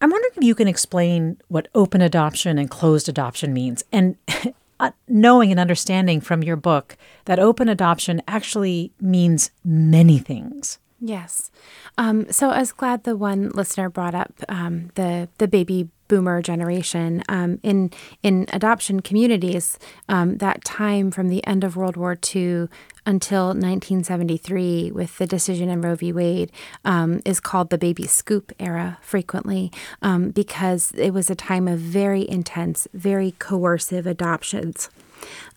[0.00, 3.84] I'm wondering if you can explain what open adoption and closed adoption means.
[3.92, 4.16] And
[4.80, 6.96] uh, knowing and understanding from your book
[7.26, 10.79] that open adoption actually means many things.
[11.00, 11.50] Yes.
[11.96, 16.42] Um, so I was glad the one listener brought up um, the the baby boomer
[16.42, 17.90] generation um, in
[18.22, 19.78] in adoption communities.
[20.08, 22.68] Um, that time from the end of World War II
[23.06, 26.12] until 1973, with the decision in Roe v.
[26.12, 26.52] Wade,
[26.84, 29.72] um, is called the baby scoop era frequently
[30.02, 34.90] um, because it was a time of very intense, very coercive adoptions.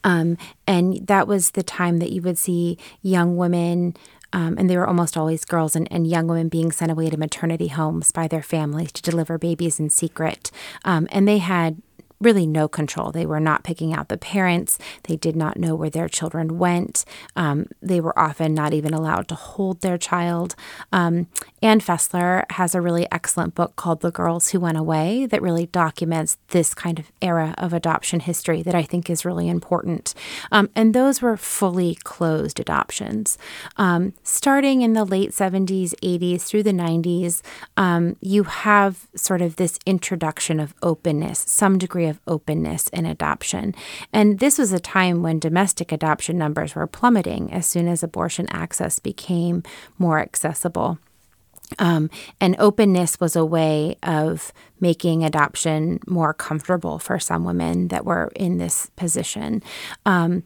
[0.04, 0.38] Um,
[0.68, 3.96] and that was the time that you would see young women
[4.34, 7.18] um, and they were almost always girls and, and, young women being sent away to
[7.18, 10.52] maternity homes by their families to deliver babies in secret.
[10.84, 11.82] Um, and they had
[12.24, 13.12] really no control.
[13.12, 14.80] They were not picking out the parents.
[15.04, 17.06] They did not know where their children went.
[17.36, 20.56] Um, they were often not even allowed to hold their child.
[20.92, 21.28] Um,
[21.64, 25.68] Ann Fessler has a really excellent book called The Girls Who Went Away that really
[25.68, 30.14] documents this kind of era of adoption history that I think is really important.
[30.52, 33.38] Um, and those were fully closed adoptions.
[33.78, 37.42] Um, starting in the late 70s, 80s, through the 90s,
[37.78, 43.74] um, you have sort of this introduction of openness, some degree of openness in adoption.
[44.12, 48.50] And this was a time when domestic adoption numbers were plummeting as soon as abortion
[48.50, 49.64] access became
[49.98, 51.00] more accessible.
[51.80, 52.10] Um,
[52.40, 58.32] and openness was a way of making adoption more comfortable for some women that were
[58.36, 59.64] in this position.
[60.06, 60.44] Um,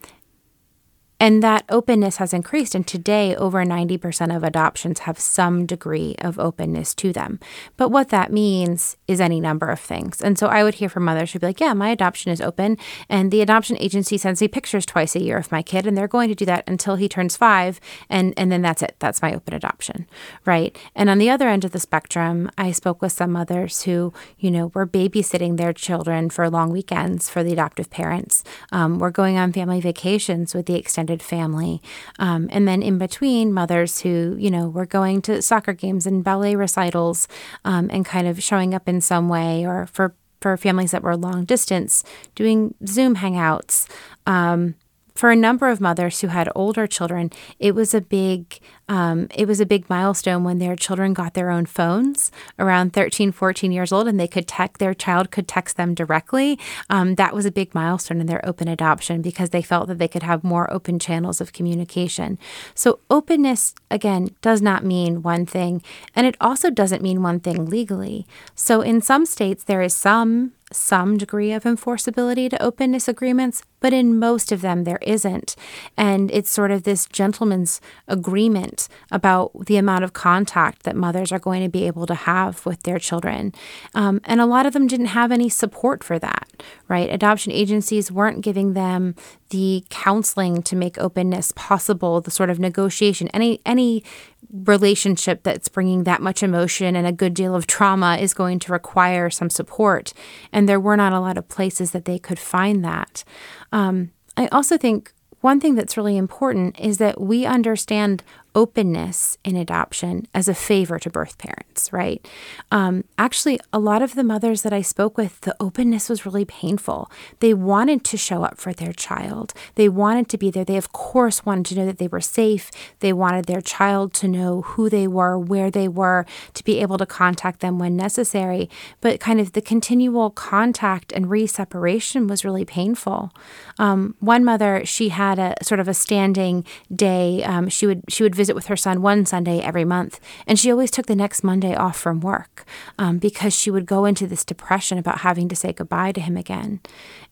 [1.20, 2.76] and that openness has increased.
[2.76, 7.40] And today, over 90% of adoptions have some degree of openness to them.
[7.76, 10.22] But what that means is any number of things.
[10.22, 12.78] And so I would hear from mothers who'd be like, Yeah, my adoption is open.
[13.10, 15.88] And the adoption agency sends me pictures twice a year of my kid.
[15.88, 17.80] And they're going to do that until he turns five.
[18.10, 18.96] And, and then that's it.
[19.00, 20.08] That's my open adoption.
[20.46, 20.78] Right.
[20.96, 24.52] And on the other end of the spectrum, I spoke with some mothers who, you
[24.52, 29.38] know, were babysitting their children for long weekends for the adoptive parents, um, were going
[29.38, 31.82] on family vacations with the extended extended family.
[32.20, 36.24] Um, and then in between, mothers who, you know, were going to soccer games and
[36.24, 37.28] ballet recitals
[37.66, 41.16] um, and kind of showing up in some way, or for, for families that were
[41.16, 42.04] long distance,
[42.36, 43.88] doing Zoom hangouts.
[44.26, 44.76] Um,
[45.18, 49.48] for a number of mothers who had older children, it was a big um, it
[49.48, 53.92] was a big milestone when their children got their own phones around 13, 14 years
[53.92, 56.60] old, and they could text their child could text them directly.
[56.90, 60.08] Um, that was a big milestone in their open adoption because they felt that they
[60.08, 62.38] could have more open channels of communication.
[62.76, 65.82] So openness again does not mean one thing,
[66.16, 68.28] and it also doesn't mean one thing legally.
[68.54, 73.94] So in some states there is some some degree of enforceability to openness agreements, but
[73.94, 75.56] in most of them there isn't.
[75.96, 81.40] And it's sort of this gentleman's agreement about the amount of contact that mothers are
[81.40, 83.54] going to be able to have with their children.
[83.96, 86.48] Um, and a lot of them didn't have any support for that,
[86.88, 87.10] right?
[87.10, 89.16] Adoption agencies weren't giving them
[89.50, 94.04] the counseling to make openness possible, the sort of negotiation, any any
[94.52, 98.72] relationship that's bringing that much emotion and a good deal of trauma is going to
[98.72, 100.14] require some support.
[100.52, 103.24] And there were not a lot of places that they could find that.
[103.72, 108.24] Um, I also think one thing that's really important is that we understand
[108.56, 112.26] openness in adoption as a favor to birth parents, right?
[112.72, 116.46] Um, actually, a lot of the mothers that I spoke with, the openness was really
[116.46, 117.12] painful.
[117.40, 120.66] They wanted to show up for their child, they wanted to be there.
[120.66, 122.72] They, of course, wanted to know that they were safe.
[123.00, 126.98] They wanted their child to know who they were, where they were, to be able
[126.98, 128.70] to contact them when necessary.
[129.02, 133.32] But kind of the continual contact and re separation was really painful.
[133.80, 137.44] Um, one mother, she had a sort of a standing day.
[137.44, 140.72] Um, she would she would visit with her son one Sunday every month, and she
[140.72, 142.64] always took the next Monday off from work
[142.98, 146.38] um, because she would go into this depression about having to say goodbye to him
[146.38, 146.80] again.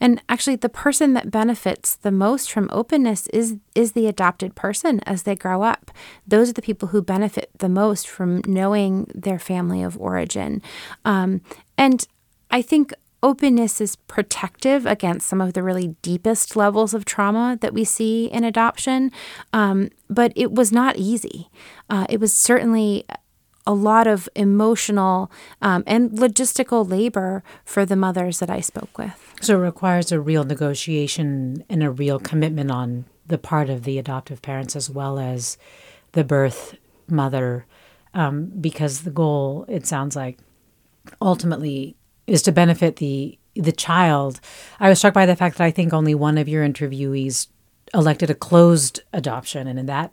[0.01, 4.99] And actually, the person that benefits the most from openness is is the adopted person
[5.01, 5.91] as they grow up.
[6.27, 10.61] Those are the people who benefit the most from knowing their family of origin.
[11.05, 11.41] Um,
[11.77, 12.07] and
[12.51, 12.93] I think
[13.23, 18.25] openness is protective against some of the really deepest levels of trauma that we see
[18.25, 19.11] in adoption,
[19.53, 21.49] um, but it was not easy.
[21.89, 23.05] Uh, it was certainly
[23.67, 29.33] a lot of emotional um, and logistical labor for the mothers that I spoke with.
[29.41, 33.97] So it requires a real negotiation and a real commitment on the part of the
[33.97, 35.57] adoptive parents as well as
[36.11, 36.75] the birth
[37.07, 37.65] mother,
[38.13, 40.37] um, because the goal, it sounds like,
[41.21, 41.95] ultimately
[42.27, 44.41] is to benefit the the child.
[44.79, 47.47] I was struck by the fact that I think only one of your interviewees
[47.93, 50.11] elected a closed adoption, and in that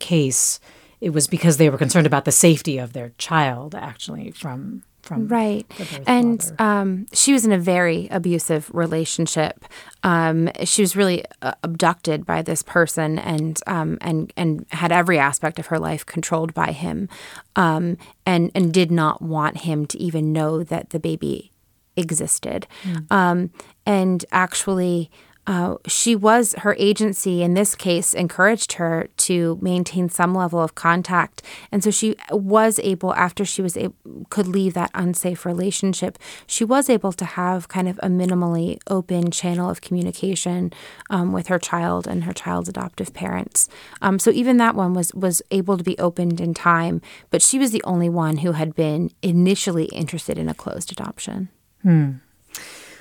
[0.00, 0.58] case,
[1.00, 5.28] it was because they were concerned about the safety of their child, actually, from from
[5.28, 5.66] right.
[6.06, 9.64] and um, she was in a very abusive relationship.
[10.02, 15.18] Um, she was really uh, abducted by this person and um, and and had every
[15.18, 17.08] aspect of her life controlled by him
[17.56, 17.96] um,
[18.26, 21.49] and and did not want him to even know that the baby
[21.96, 22.66] existed.
[22.84, 23.50] Mm.
[23.86, 25.10] and actually
[25.50, 30.74] uh, she was her agency in this case encouraged her to maintain some level of
[30.74, 31.42] contact.
[31.72, 33.96] And so she was able after she was able,
[34.28, 39.30] could leave that unsafe relationship she was able to have kind of a minimally open
[39.30, 40.72] channel of communication
[41.08, 43.68] um, with her child and her child's adoptive parents.
[44.02, 47.58] Um, so even that one was was able to be opened in time but she
[47.58, 51.48] was the only one who had been initially interested in a closed adoption
[51.82, 52.12] hmm.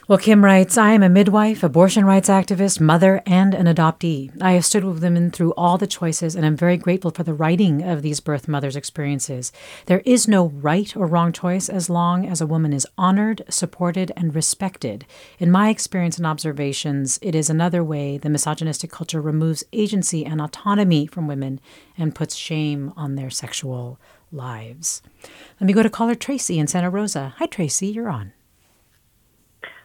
[0.10, 4.32] Well, Kim writes, I am a midwife, abortion rights activist, mother, and an adoptee.
[4.42, 7.36] I have stood with women through all the choices, and I'm very grateful for the
[7.36, 9.52] writing of these birth mothers' experiences.
[9.86, 14.12] There is no right or wrong choice as long as a woman is honored, supported,
[14.18, 15.06] and respected.
[15.38, 20.42] In my experience and observations, it is another way the misogynistic culture removes agency and
[20.42, 21.62] autonomy from women
[22.00, 24.00] and puts shame on their sexual
[24.32, 25.04] lives.
[25.62, 27.36] Let me go to caller Tracy in Santa Rosa.
[27.38, 28.34] Hi, Tracy, you're on.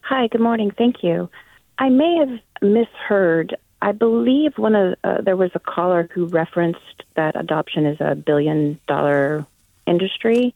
[0.06, 0.70] Hi, good morning.
[0.70, 1.30] Thank you.
[1.78, 3.56] I may have misheard.
[3.80, 8.14] I believe one of uh, there was a caller who referenced that adoption is a
[8.14, 9.46] billion dollar
[9.86, 10.54] industry,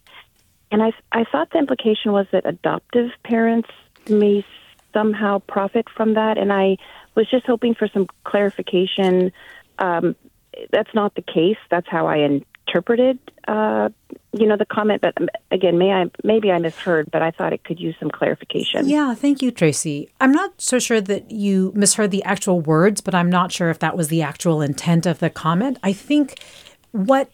[0.70, 3.70] and I I thought the implication was that adoptive parents
[4.10, 4.44] may
[4.92, 6.76] somehow profit from that, and I
[7.14, 9.32] was just hoping for some clarification.
[9.78, 10.14] Um,
[10.70, 11.56] that's not the case.
[11.70, 12.18] That's how I
[12.68, 13.88] interpreted, uh,
[14.32, 15.00] you know, the comment.
[15.00, 15.16] But
[15.50, 18.88] again, may I maybe I misheard, but I thought it could use some clarification.
[18.88, 20.10] Yeah, thank you, Tracy.
[20.20, 23.78] I'm not so sure that you misheard the actual words, but I'm not sure if
[23.78, 25.78] that was the actual intent of the comment.
[25.82, 26.42] I think
[26.92, 27.30] what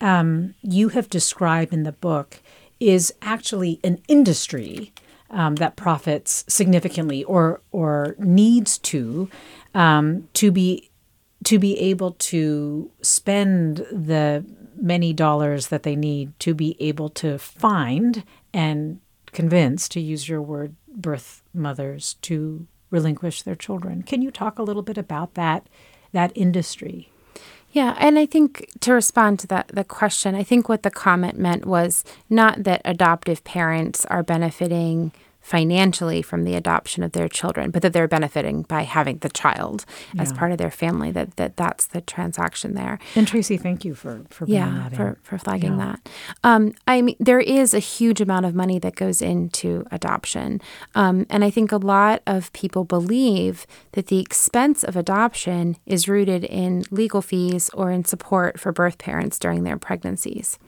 [0.00, 2.40] um, you have described in the book
[2.78, 4.92] is actually an industry
[5.30, 9.30] um, that profits significantly or or needs to
[9.74, 10.90] um, to be
[11.44, 14.44] to be able to spend the
[14.76, 19.00] many dollars that they need to be able to find and
[19.32, 24.02] convince, to use your word, birth mothers to relinquish their children.
[24.02, 25.66] Can you talk a little bit about that
[26.12, 27.10] that industry?
[27.72, 31.36] Yeah, and I think to respond to that the question, I think what the comment
[31.36, 35.10] meant was not that adoptive parents are benefiting
[35.44, 39.84] financially from the adoption of their children, but that they're benefiting by having the child
[40.14, 40.22] yeah.
[40.22, 41.10] as part of their family.
[41.10, 42.98] That that that's the transaction there.
[43.14, 45.96] And Tracy, thank you for for yeah for for flagging yeah.
[45.96, 46.08] that.
[46.42, 50.62] Um, I mean, there is a huge amount of money that goes into adoption,
[50.94, 56.08] um, and I think a lot of people believe that the expense of adoption is
[56.08, 60.58] rooted in legal fees or in support for birth parents during their pregnancies.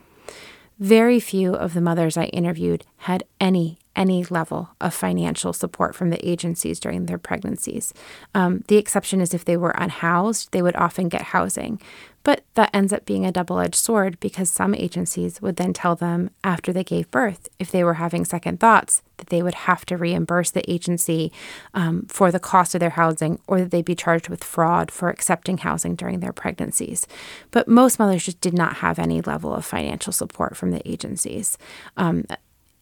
[0.79, 6.11] Very few of the mothers I interviewed had any any level of financial support from
[6.11, 7.93] the agencies during their pregnancies.
[8.33, 11.81] Um, the exception is if they were unhoused, they would often get housing.
[12.27, 15.95] But that ends up being a double edged sword because some agencies would then tell
[15.95, 19.85] them after they gave birth, if they were having second thoughts, that they would have
[19.85, 21.31] to reimburse the agency
[21.73, 25.07] um, for the cost of their housing or that they'd be charged with fraud for
[25.07, 27.07] accepting housing during their pregnancies.
[27.51, 31.57] But most mothers just did not have any level of financial support from the agencies.
[31.95, 32.25] Um,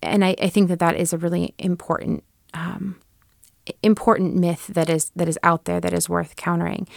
[0.06, 2.98] and I, I, think that that is a really important um,
[3.82, 6.88] important myth that is that is out there that is worth countering.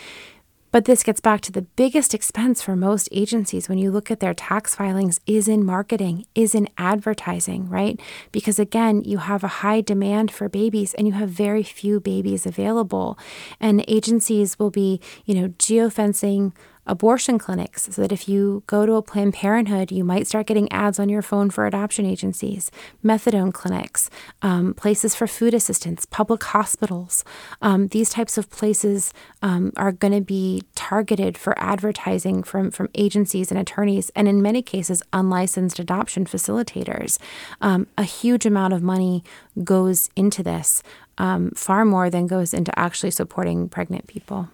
[0.70, 4.20] But this gets back to the biggest expense for most agencies when you look at
[4.20, 7.98] their tax filings is in marketing, is in advertising, right?
[8.32, 12.44] Because again, you have a high demand for babies and you have very few babies
[12.44, 13.18] available.
[13.58, 16.52] And agencies will be, you know, geofencing
[16.88, 20.70] abortion clinics so that if you go to a Planned Parenthood, you might start getting
[20.72, 22.70] ads on your phone for adoption agencies,
[23.04, 24.10] methadone clinics,
[24.42, 27.24] um, places for food assistance, public hospitals.
[27.62, 29.12] Um, these types of places
[29.42, 34.42] um, are going to be targeted for advertising from, from agencies and attorneys, and in
[34.42, 37.18] many cases, unlicensed adoption facilitators.
[37.60, 39.22] Um, a huge amount of money
[39.62, 40.82] goes into this,
[41.18, 44.48] um, far more than goes into actually supporting pregnant people.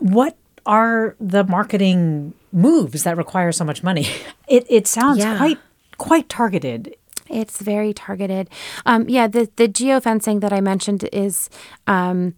[0.00, 0.36] What
[0.66, 4.06] are the marketing moves that require so much money?
[4.48, 5.36] It it sounds yeah.
[5.36, 5.58] quite
[5.96, 6.96] quite targeted.
[7.28, 8.50] It's very targeted.
[8.84, 11.48] Um, yeah, the the geofencing that I mentioned is.
[11.86, 12.34] Um,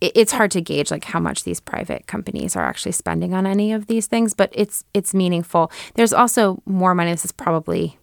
[0.00, 3.72] it's hard to gauge like how much these private companies are actually spending on any
[3.72, 5.70] of these things, but it's it's meaningful.
[5.94, 7.10] There's also more money.
[7.10, 7.98] This is probably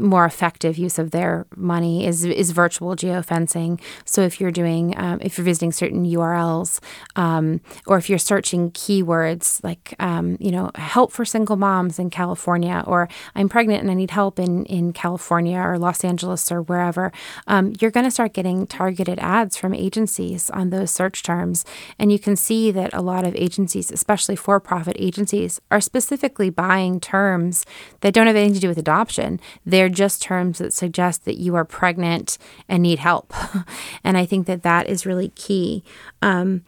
[0.00, 3.80] more effective use of their money is is virtual geofencing.
[4.04, 6.80] So if you're doing um, if you're visiting certain URLs,
[7.16, 12.10] um, or if you're searching keywords like um, you know help for single moms in
[12.10, 16.62] California, or I'm pregnant and I need help in in California or Los Angeles or
[16.62, 17.12] wherever,
[17.46, 21.64] um, you're going to start getting targeted ads from agencies on those search terms,
[21.98, 27.00] and you can see that a lot of agencies, especially for-profit agencies, are specifically buying
[27.00, 27.66] terms
[28.00, 29.40] that don't have anything to do with adoption.
[29.66, 32.38] They're just terms that suggest that you are pregnant
[32.68, 33.32] and need help.
[34.04, 35.84] and I think that that is really key.
[36.22, 36.62] Um,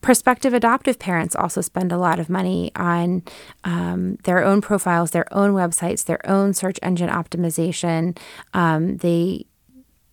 [0.00, 3.22] prospective adoptive parents also spend a lot of money on
[3.64, 8.16] um, their own profiles, their own websites, their own search engine optimization.
[8.54, 9.46] Um, they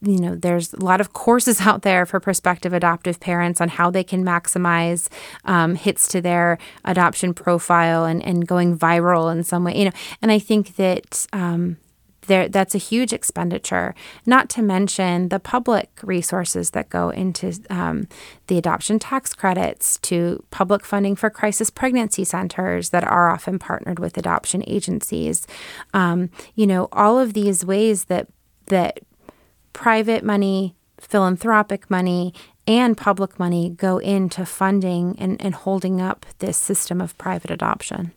[0.01, 3.89] you know, there's a lot of courses out there for prospective adoptive parents on how
[3.89, 5.09] they can maximize
[5.45, 9.91] um, hits to their adoption profile and, and going viral in some way, you know.
[10.21, 11.77] And I think that um,
[12.27, 13.95] there that's a huge expenditure.
[14.25, 18.07] Not to mention the public resources that go into um,
[18.47, 23.99] the adoption tax credits, to public funding for crisis pregnancy centers that are often partnered
[23.99, 25.47] with adoption agencies.
[25.93, 28.27] Um, you know, all of these ways that
[28.67, 28.99] that
[29.73, 32.33] private money, philanthropic money,
[32.67, 38.11] and public money go into funding and, and holding up this system of private adoption.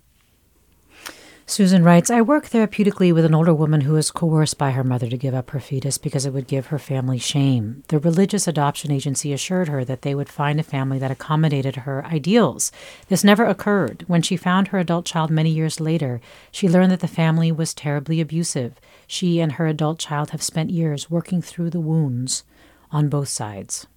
[1.51, 5.09] Susan writes I work therapeutically with an older woman who was coerced by her mother
[5.09, 7.83] to give up her fetus because it would give her family shame.
[7.89, 12.07] The religious adoption agency assured her that they would find a family that accommodated her
[12.07, 12.71] ideals.
[13.09, 14.05] This never occurred.
[14.07, 16.21] When she found her adult child many years later,
[16.53, 18.81] she learned that the family was terribly abusive.
[19.09, 22.45] She and her adult child have spent years working through the wounds
[22.93, 23.89] on both sides.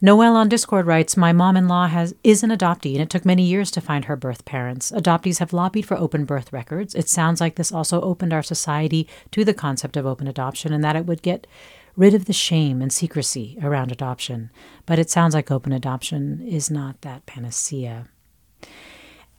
[0.00, 3.24] Noelle on Discord writes, My mom in law has is an adoptee, and it took
[3.24, 4.90] many years to find her birth parents.
[4.92, 6.94] Adoptees have lobbied for open birth records.
[6.94, 10.84] It sounds like this also opened our society to the concept of open adoption and
[10.84, 11.46] that it would get
[11.96, 14.50] rid of the shame and secrecy around adoption.
[14.84, 18.08] But it sounds like open adoption is not that panacea.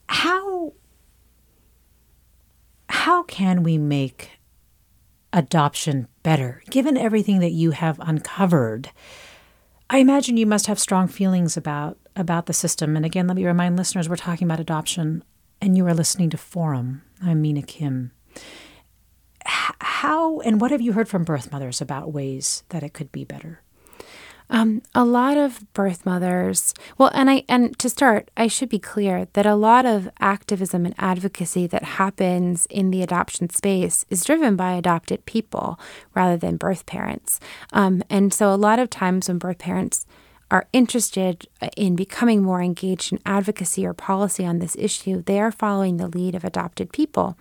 [0.09, 0.73] How
[2.89, 4.31] how can we make
[5.31, 8.89] adoption better given everything that you have uncovered?
[9.89, 12.95] I imagine you must have strong feelings about about the system.
[12.95, 15.23] And again, let me remind listeners we're talking about adoption,
[15.61, 17.03] and you are listening to Forum.
[17.23, 18.11] I'm Mina Kim.
[19.45, 23.23] How and what have you heard from birth mothers about ways that it could be
[23.23, 23.61] better?
[24.49, 28.79] Um, a lot of birth mothers, well, and I and to start, I should be
[28.79, 34.23] clear that a lot of activism and advocacy that happens in the adoption space is
[34.23, 35.79] driven by adopted people
[36.15, 37.39] rather than birth parents.
[37.73, 40.05] Um, and so, a lot of times when birth parents
[40.49, 45.51] are interested in becoming more engaged in advocacy or policy on this issue, they are
[45.51, 47.37] following the lead of adopted people.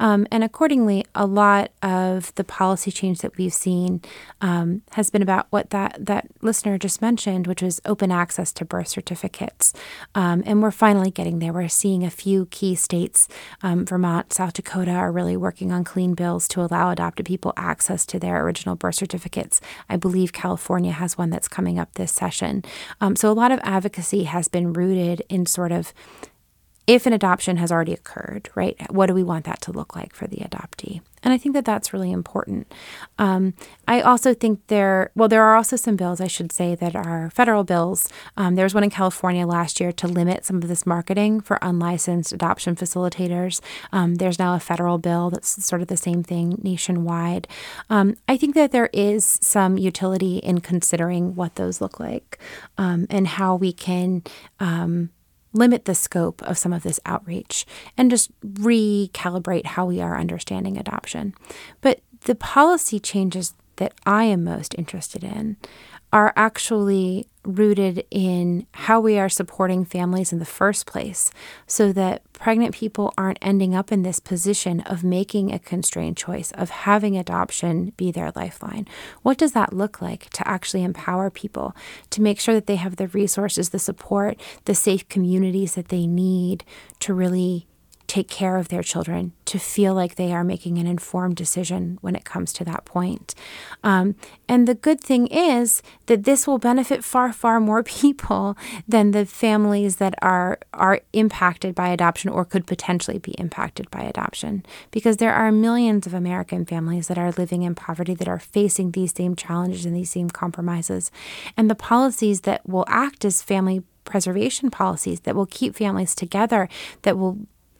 [0.00, 4.00] Um, and accordingly, a lot of the policy change that we've seen
[4.40, 8.64] um, has been about what that, that listener just mentioned, which was open access to
[8.64, 9.74] birth certificates.
[10.14, 11.52] Um, and we're finally getting there.
[11.52, 13.28] We're seeing a few key states,
[13.62, 18.06] um, Vermont, South Dakota, are really working on clean bills to allow adopted people access
[18.06, 19.60] to their original birth certificates.
[19.90, 22.45] I believe California has one that's coming up this session
[23.00, 25.92] Um, so a lot of advocacy has been rooted in sort of
[26.86, 28.76] if an adoption has already occurred, right?
[28.90, 31.00] What do we want that to look like for the adoptee?
[31.22, 32.72] And I think that that's really important.
[33.18, 33.54] Um,
[33.88, 37.30] I also think there, well, there are also some bills, I should say, that are
[37.30, 38.08] federal bills.
[38.36, 41.58] Um, there was one in California last year to limit some of this marketing for
[41.62, 43.60] unlicensed adoption facilitators.
[43.92, 47.48] Um, there's now a federal bill that's sort of the same thing nationwide.
[47.90, 52.38] Um, I think that there is some utility in considering what those look like
[52.78, 54.22] um, and how we can
[54.60, 55.10] um,
[55.56, 60.76] limit the scope of some of this outreach and just recalibrate how we are understanding
[60.76, 61.34] adoption.
[61.80, 65.56] But the policy changes that I am most interested in
[66.16, 71.30] are actually rooted in how we are supporting families in the first place
[71.66, 76.52] so that pregnant people aren't ending up in this position of making a constrained choice,
[76.52, 78.88] of having adoption be their lifeline.
[79.20, 81.76] What does that look like to actually empower people,
[82.08, 86.06] to make sure that they have the resources, the support, the safe communities that they
[86.06, 86.64] need
[87.00, 87.66] to really
[88.06, 92.14] take care of their children, to feel like they are making an informed decision when
[92.14, 93.34] it comes to that point.
[93.82, 94.14] Um,
[94.48, 99.26] and the good thing is that this will benefit far, far more people than the
[99.26, 105.16] families that are are impacted by adoption or could potentially be impacted by adoption, because
[105.16, 109.12] there are millions of American families that are living in poverty that are facing these
[109.14, 111.10] same challenges and these same compromises,
[111.56, 116.68] and the policies that will act as family preservation policies that will keep families together,
[117.02, 117.38] that will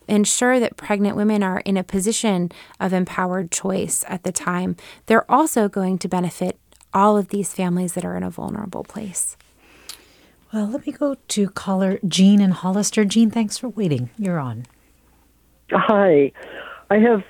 [0.09, 2.51] ensure that pregnant women are in a position
[2.81, 4.77] of empowered choice at the time,
[5.07, 6.59] they're also going to benefit
[6.93, 9.37] all of these families that are in a vulnerable place.
[10.53, 13.05] Well, let me go to caller Jean and Hollister.
[13.05, 14.11] Jean, thanks for waiting.
[14.19, 14.67] You're on.
[15.71, 16.33] Hi.
[16.89, 17.25] I have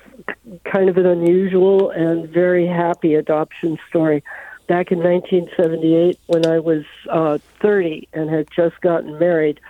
[0.64, 4.22] kind of an unusual and very happy adoption story.
[4.68, 9.60] Back in 1978, when I was uh, 30 and had just gotten married,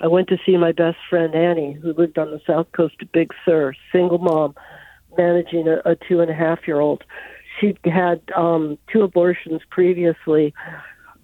[0.00, 3.10] I went to see my best friend Annie, who lived on the south coast of
[3.12, 4.54] Big Sur, single mom,
[5.16, 7.02] managing a, a two and a half year old.
[7.58, 10.52] She'd had um, two abortions previously.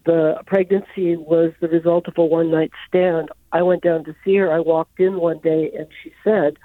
[0.06, 3.28] The pregnancy was the result of a one night stand.
[3.52, 4.50] I went down to see her.
[4.50, 6.56] I walked in one day and she said,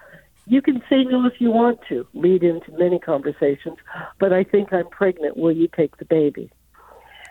[0.46, 3.78] You can say no if you want to, lead into many conversations,
[4.20, 5.36] but I think I'm pregnant.
[5.36, 6.50] Will you take the baby?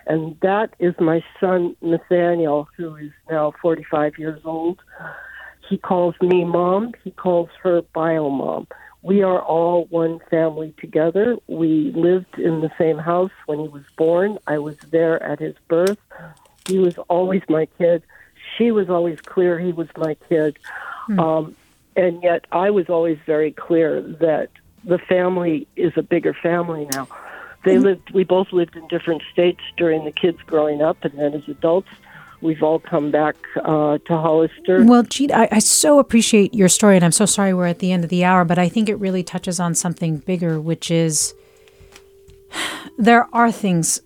[0.07, 4.80] And that is my son, Nathaniel, who is now 45 years old.
[5.68, 6.94] He calls me mom.
[7.02, 8.68] He calls her bio mom.
[9.02, 11.36] We are all one family together.
[11.48, 14.38] We lived in the same house when he was born.
[14.46, 15.98] I was there at his birth.
[16.66, 18.02] He was always my kid.
[18.57, 20.59] She was always clear he was my kid.
[21.07, 21.20] Hmm.
[21.20, 21.57] Um,
[21.96, 24.50] and yet I was always very clear that
[24.84, 27.09] the family is a bigger family now.
[27.66, 28.10] They lived.
[28.12, 31.88] We both lived in different states during the kids growing up, and then as adults,
[32.40, 34.84] we've all come back uh, to Hollister.
[34.84, 37.92] Well, Jean, I, I, so appreciate your story, and I'm so sorry we're at the
[37.92, 41.34] end of the hour, but I think it really touches on something bigger, which is
[42.98, 44.00] there are things,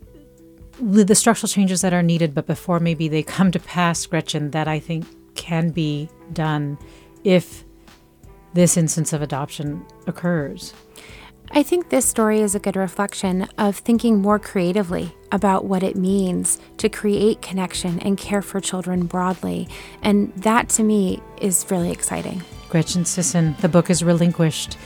[0.80, 4.68] the structural changes that are needed, but before maybe they come to pass, Gretchen, that
[4.68, 6.78] I think can be done
[7.24, 7.64] if
[8.54, 10.72] this instance of adoption occurs.
[11.52, 15.96] I think this story is a good reflection of thinking more creatively about what it
[15.96, 19.68] means to create connection and care for children broadly.
[20.00, 22.42] And that to me is really exciting.
[22.68, 24.78] Gretchen Sisson, the book is relinquished.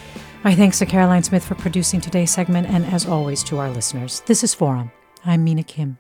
[0.43, 4.21] My thanks to Caroline Smith for producing today's segment, and as always to our listeners.
[4.21, 4.91] This is Forum.
[5.23, 5.99] I'm Mina Kim.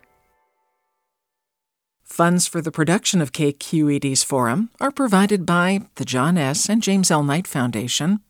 [2.02, 6.70] Funds for the production of KQED's Forum are provided by the John S.
[6.70, 7.22] and James L.
[7.22, 8.20] Knight Foundation,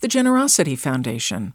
[0.00, 1.54] the Generosity Foundation,